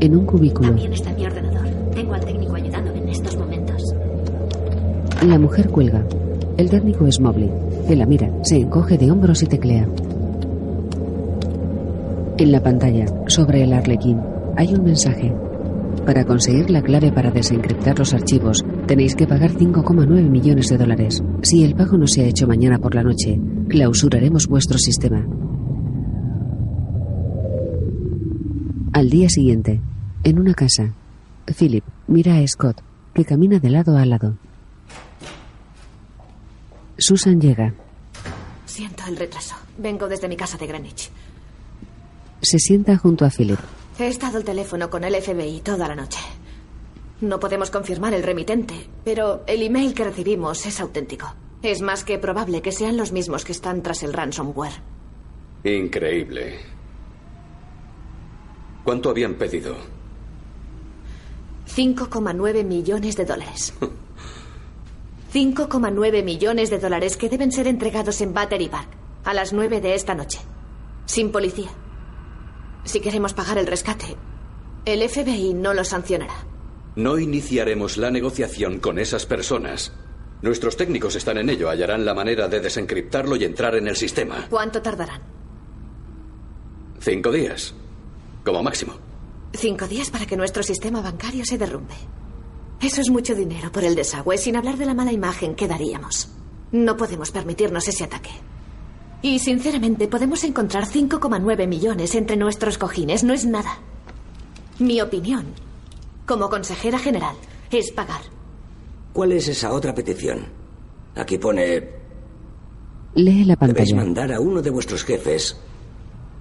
En 0.00 0.16
un 0.16 0.26
cubículo, 0.26 0.68
También 0.70 0.92
está 0.92 1.12
mi 1.12 1.26
ordenador. 1.26 1.66
Tengo 1.94 2.14
al 2.14 2.24
técnico 2.24 2.54
ayudándome 2.54 2.98
en 2.98 3.08
estos 3.08 3.36
momentos. 3.36 3.82
la 5.26 5.38
mujer 5.38 5.68
cuelga. 5.70 6.04
El 6.56 6.70
técnico 6.70 7.06
es 7.06 7.20
Mobley, 7.20 7.50
que 7.86 7.96
la 7.96 8.06
mira, 8.06 8.30
se 8.42 8.56
encoge 8.56 8.96
de 8.96 9.10
hombros 9.10 9.42
y 9.42 9.46
teclea. 9.46 9.86
En 12.38 12.52
la 12.52 12.62
pantalla, 12.62 13.06
sobre 13.26 13.62
el 13.62 13.72
arlequín, 13.72 14.20
hay 14.56 14.74
un 14.74 14.84
mensaje. 14.84 15.32
Para 16.04 16.24
conseguir 16.24 16.70
la 16.70 16.82
clave 16.82 17.10
para 17.10 17.30
desencriptar 17.30 17.98
los 17.98 18.14
archivos, 18.14 18.64
tenéis 18.86 19.14
que 19.14 19.26
pagar 19.26 19.52
5,9 19.52 20.28
millones 20.28 20.68
de 20.68 20.78
dólares. 20.78 21.22
Si 21.42 21.64
el 21.64 21.74
pago 21.74 21.96
no 21.96 22.06
se 22.06 22.22
ha 22.22 22.28
hecho 22.28 22.46
mañana 22.46 22.78
por 22.78 22.94
la 22.94 23.02
noche, 23.02 23.40
clausuraremos 23.68 24.46
vuestro 24.46 24.78
sistema. 24.78 25.26
Al 28.92 29.10
día 29.10 29.28
siguiente, 29.28 29.80
en 30.24 30.38
una 30.38 30.54
casa, 30.54 30.94
Philip 31.58 31.84
mira 32.06 32.36
a 32.36 32.46
Scott, 32.46 32.80
que 33.14 33.24
camina 33.24 33.58
de 33.58 33.70
lado 33.70 33.96
a 33.96 34.06
lado. 34.06 34.38
Susan 36.98 37.40
llega. 37.40 37.74
Siento 38.64 39.04
el 39.08 39.16
retraso. 39.16 39.54
Vengo 39.78 40.08
desde 40.08 40.28
mi 40.28 40.36
casa 40.36 40.56
de 40.56 40.66
Greenwich. 40.66 41.10
Se 42.40 42.58
sienta 42.58 42.96
junto 42.96 43.24
a 43.24 43.30
Philip. 43.30 43.58
He 43.98 44.08
estado 44.08 44.36
al 44.36 44.44
teléfono 44.44 44.90
con 44.90 45.04
el 45.04 45.14
FBI 45.14 45.60
toda 45.60 45.88
la 45.88 45.94
noche. 45.94 46.18
No 47.22 47.40
podemos 47.40 47.70
confirmar 47.70 48.12
el 48.12 48.22
remitente, 48.22 48.88
pero 49.04 49.42
el 49.46 49.62
email 49.62 49.94
que 49.94 50.04
recibimos 50.04 50.66
es 50.66 50.80
auténtico. 50.80 51.32
Es 51.62 51.80
más 51.80 52.04
que 52.04 52.18
probable 52.18 52.60
que 52.60 52.72
sean 52.72 52.98
los 52.98 53.12
mismos 53.12 53.44
que 53.44 53.52
están 53.52 53.82
tras 53.82 54.02
el 54.02 54.12
ransomware. 54.12 54.82
Increíble. 55.64 56.58
¿Cuánto 58.84 59.10
habían 59.10 59.34
pedido? 59.34 59.74
5,9 61.74 62.64
millones 62.64 63.16
de 63.16 63.24
dólares. 63.24 63.72
5,9 65.32 66.22
millones 66.22 66.70
de 66.70 66.78
dólares 66.78 67.16
que 67.16 67.28
deben 67.30 67.50
ser 67.50 67.66
entregados 67.66 68.20
en 68.20 68.34
Battery 68.34 68.68
Park 68.68 68.88
a 69.24 69.34
las 69.34 69.52
9 69.54 69.80
de 69.80 69.94
esta 69.94 70.14
noche. 70.14 70.38
Sin 71.06 71.32
policía. 71.32 71.70
Si 72.86 73.00
queremos 73.00 73.34
pagar 73.34 73.58
el 73.58 73.66
rescate, 73.66 74.16
el 74.84 75.06
FBI 75.08 75.54
no 75.54 75.74
lo 75.74 75.84
sancionará. 75.84 76.46
No 76.94 77.18
iniciaremos 77.18 77.96
la 77.96 78.10
negociación 78.10 78.78
con 78.78 78.98
esas 78.98 79.26
personas. 79.26 79.92
Nuestros 80.40 80.76
técnicos 80.76 81.16
están 81.16 81.38
en 81.38 81.50
ello, 81.50 81.68
hallarán 81.68 82.04
la 82.04 82.14
manera 82.14 82.46
de 82.48 82.60
desencriptarlo 82.60 83.34
y 83.36 83.44
entrar 83.44 83.74
en 83.74 83.88
el 83.88 83.96
sistema. 83.96 84.46
¿Cuánto 84.48 84.80
tardarán? 84.80 85.20
Cinco 87.00 87.32
días, 87.32 87.74
como 88.44 88.62
máximo. 88.62 88.94
Cinco 89.52 89.88
días 89.88 90.10
para 90.10 90.26
que 90.26 90.36
nuestro 90.36 90.62
sistema 90.62 91.02
bancario 91.02 91.44
se 91.44 91.58
derrumbe. 91.58 91.94
Eso 92.80 93.00
es 93.00 93.10
mucho 93.10 93.34
dinero 93.34 93.72
por 93.72 93.82
el 93.82 93.96
desagüe, 93.96 94.38
sin 94.38 94.54
hablar 94.56 94.76
de 94.76 94.86
la 94.86 94.94
mala 94.94 95.12
imagen 95.12 95.56
que 95.56 95.66
daríamos. 95.66 96.28
No 96.70 96.96
podemos 96.96 97.32
permitirnos 97.32 97.88
ese 97.88 98.04
ataque. 98.04 98.30
Y 99.22 99.38
sinceramente, 99.38 100.08
podemos 100.08 100.44
encontrar 100.44 100.84
5,9 100.86 101.66
millones 101.66 102.14
entre 102.14 102.36
nuestros 102.36 102.78
cojines. 102.78 103.24
No 103.24 103.32
es 103.34 103.44
nada. 103.46 103.78
Mi 104.78 105.00
opinión, 105.00 105.46
como 106.26 106.48
consejera 106.50 106.98
general, 106.98 107.34
es 107.70 107.90
pagar. 107.92 108.20
¿Cuál 109.12 109.32
es 109.32 109.48
esa 109.48 109.72
otra 109.72 109.94
petición? 109.94 110.46
Aquí 111.16 111.38
pone... 111.38 111.96
Lee 113.14 113.44
la 113.46 113.56
Debéis 113.56 113.92
pantalla. 113.92 113.96
mandar 113.96 114.32
a 114.34 114.40
uno 114.40 114.60
de 114.60 114.68
vuestros 114.70 115.02
jefes 115.02 115.56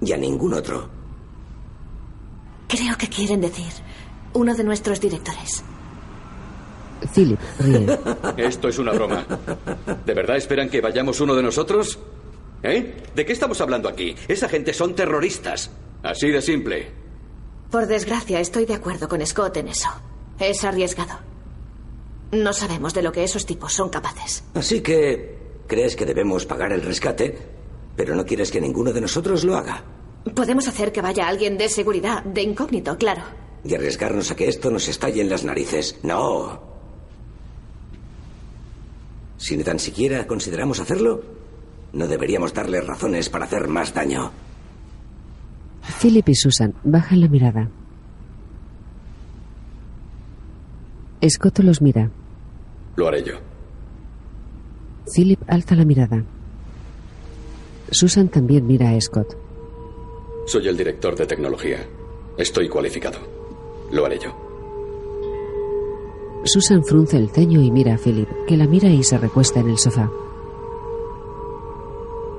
y 0.01 0.11
a 0.11 0.17
ningún 0.17 0.53
otro. 0.53 0.89
Creo 2.67 2.97
que 2.97 3.07
quieren 3.07 3.39
decir 3.39 3.71
uno 4.33 4.53
de 4.53 4.63
nuestros 4.65 4.99
directores. 4.99 5.63
Philip 7.13 7.39
ríe. 7.59 7.97
Esto 8.37 8.67
es 8.67 8.77
una 8.77 8.91
broma. 8.91 9.25
¿De 10.05 10.13
verdad 10.13 10.35
esperan 10.35 10.69
que 10.69 10.81
vayamos 10.81 11.21
uno 11.21 11.33
de 11.35 11.43
nosotros? 11.43 11.97
¿Eh? 12.65 12.95
¿De 13.13 13.25
qué 13.25 13.33
estamos 13.33 13.61
hablando 13.61 13.87
aquí? 13.87 14.15
Esa 14.27 14.49
gente 14.49 14.73
son 14.73 14.95
terroristas. 14.95 15.69
Así 16.01 16.29
de 16.29 16.41
simple. 16.41 16.87
Por 17.69 17.85
desgracia, 17.85 18.39
estoy 18.39 18.65
de 18.65 18.73
acuerdo 18.73 19.07
con 19.07 19.25
Scott 19.25 19.57
en 19.57 19.67
eso. 19.67 19.89
Es 20.39 20.63
arriesgado. 20.63 21.19
No 22.31 22.53
sabemos 22.53 22.93
de 22.95 23.03
lo 23.03 23.11
que 23.11 23.23
esos 23.23 23.45
tipos 23.45 23.73
son 23.73 23.89
capaces. 23.89 24.43
Así 24.53 24.81
que... 24.81 25.35
¿Crees 25.67 25.95
que 25.95 26.05
debemos 26.05 26.45
pagar 26.45 26.71
el 26.73 26.81
rescate? 26.83 27.37
Pero 27.95 28.15
no 28.15 28.25
quieres 28.25 28.51
que 28.51 28.61
ninguno 28.61 28.93
de 28.93 29.01
nosotros 29.01 29.43
lo 29.43 29.55
haga. 29.55 29.83
Podemos 30.35 30.67
hacer 30.67 30.91
que 30.91 31.01
vaya 31.01 31.27
alguien 31.27 31.57
de 31.57 31.69
seguridad, 31.69 32.23
de 32.23 32.41
incógnito, 32.41 32.97
claro. 32.97 33.23
Y 33.63 33.73
arriesgarnos 33.73 34.29
a 34.29 34.35
que 34.35 34.47
esto 34.47 34.69
nos 34.69 34.87
estalle 34.87 35.21
en 35.21 35.29
las 35.29 35.43
narices. 35.43 35.97
No. 36.03 36.61
Si 39.37 39.57
ni 39.57 39.63
tan 39.63 39.79
siquiera 39.79 40.27
consideramos 40.27 40.79
hacerlo, 40.79 41.23
no 41.95 42.07
deberíamos 42.07 42.53
darle 42.53 42.81
razones 42.81 43.29
para 43.29 43.45
hacer 43.45 43.67
más 43.69 43.93
daño. 43.93 44.31
Philip 46.01 46.27
y 46.29 46.35
Susan 46.35 46.73
bajan 46.83 47.21
la 47.21 47.27
mirada. 47.29 47.69
Scott 51.27 51.59
los 51.59 51.81
mira. 51.81 52.11
Lo 52.97 53.07
haré 53.07 53.23
yo. 53.23 53.35
Philip 55.15 55.39
alza 55.47 55.75
la 55.75 55.85
mirada. 55.85 56.23
Susan 57.91 58.27
también 58.27 58.67
mira 58.67 58.89
a 58.89 59.01
Scott. 59.01 59.37
Soy 60.47 60.67
el 60.67 60.75
director 60.75 61.15
de 61.15 61.25
tecnología. 61.25 61.79
Estoy 62.37 62.67
cualificado. 62.67 63.19
Lo 63.91 64.05
haré 64.05 64.19
yo. 64.19 64.35
Susan 66.43 66.83
frunce 66.83 67.17
el 67.17 67.29
ceño 67.29 67.61
y 67.61 67.71
mira 67.71 67.95
a 67.95 67.97
Philip, 67.97 68.27
que 68.47 68.57
la 68.57 68.67
mira 68.67 68.89
y 68.89 69.03
se 69.03 69.17
recuesta 69.17 69.61
en 69.61 69.69
el 69.69 69.77
sofá. 69.77 70.11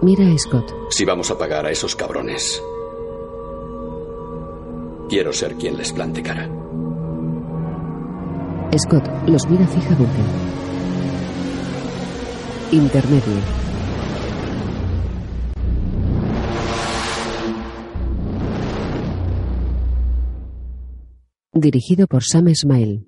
Mira 0.02 0.26
a 0.30 0.38
Scott. 0.38 0.72
Si 0.90 1.04
vamos 1.04 1.30
a 1.30 1.38
pagar 1.38 1.66
a 1.66 1.70
esos 1.70 1.96
cabrones, 1.96 2.62
quiero 5.08 5.32
ser 5.32 5.56
quien 5.56 5.76
les 5.76 5.92
plante 5.92 6.22
cara. 6.22 6.48
Scott 8.76 9.06
los 9.26 9.48
mira 9.48 9.66
fijamente. 9.66 10.20
Intermedio. 12.72 13.40
Dirigido 21.52 22.06
por 22.06 22.22
Sam 22.22 22.54
Smile. 22.54 23.06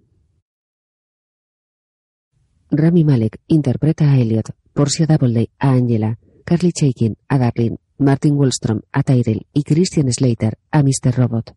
Rami 2.70 3.05
Malek 3.05 3.41
interpreta 3.47 4.11
a 4.11 4.18
Elliot, 4.18 4.51
Portia 4.72 5.07
Doubleday 5.07 5.51
a 5.59 5.70
Angela, 5.70 6.18
Carly 6.49 6.72
Chaikin 6.72 7.18
a 7.28 7.36
Darlene, 7.36 7.76
Martin 7.99 8.34
Wallstrom 8.34 8.80
a 8.90 9.03
Tyrell 9.03 9.46
y 9.53 9.64
Christian 9.64 10.11
Slater 10.11 10.57
a 10.70 10.82
Mr. 10.82 11.14
Robot. 11.14 11.55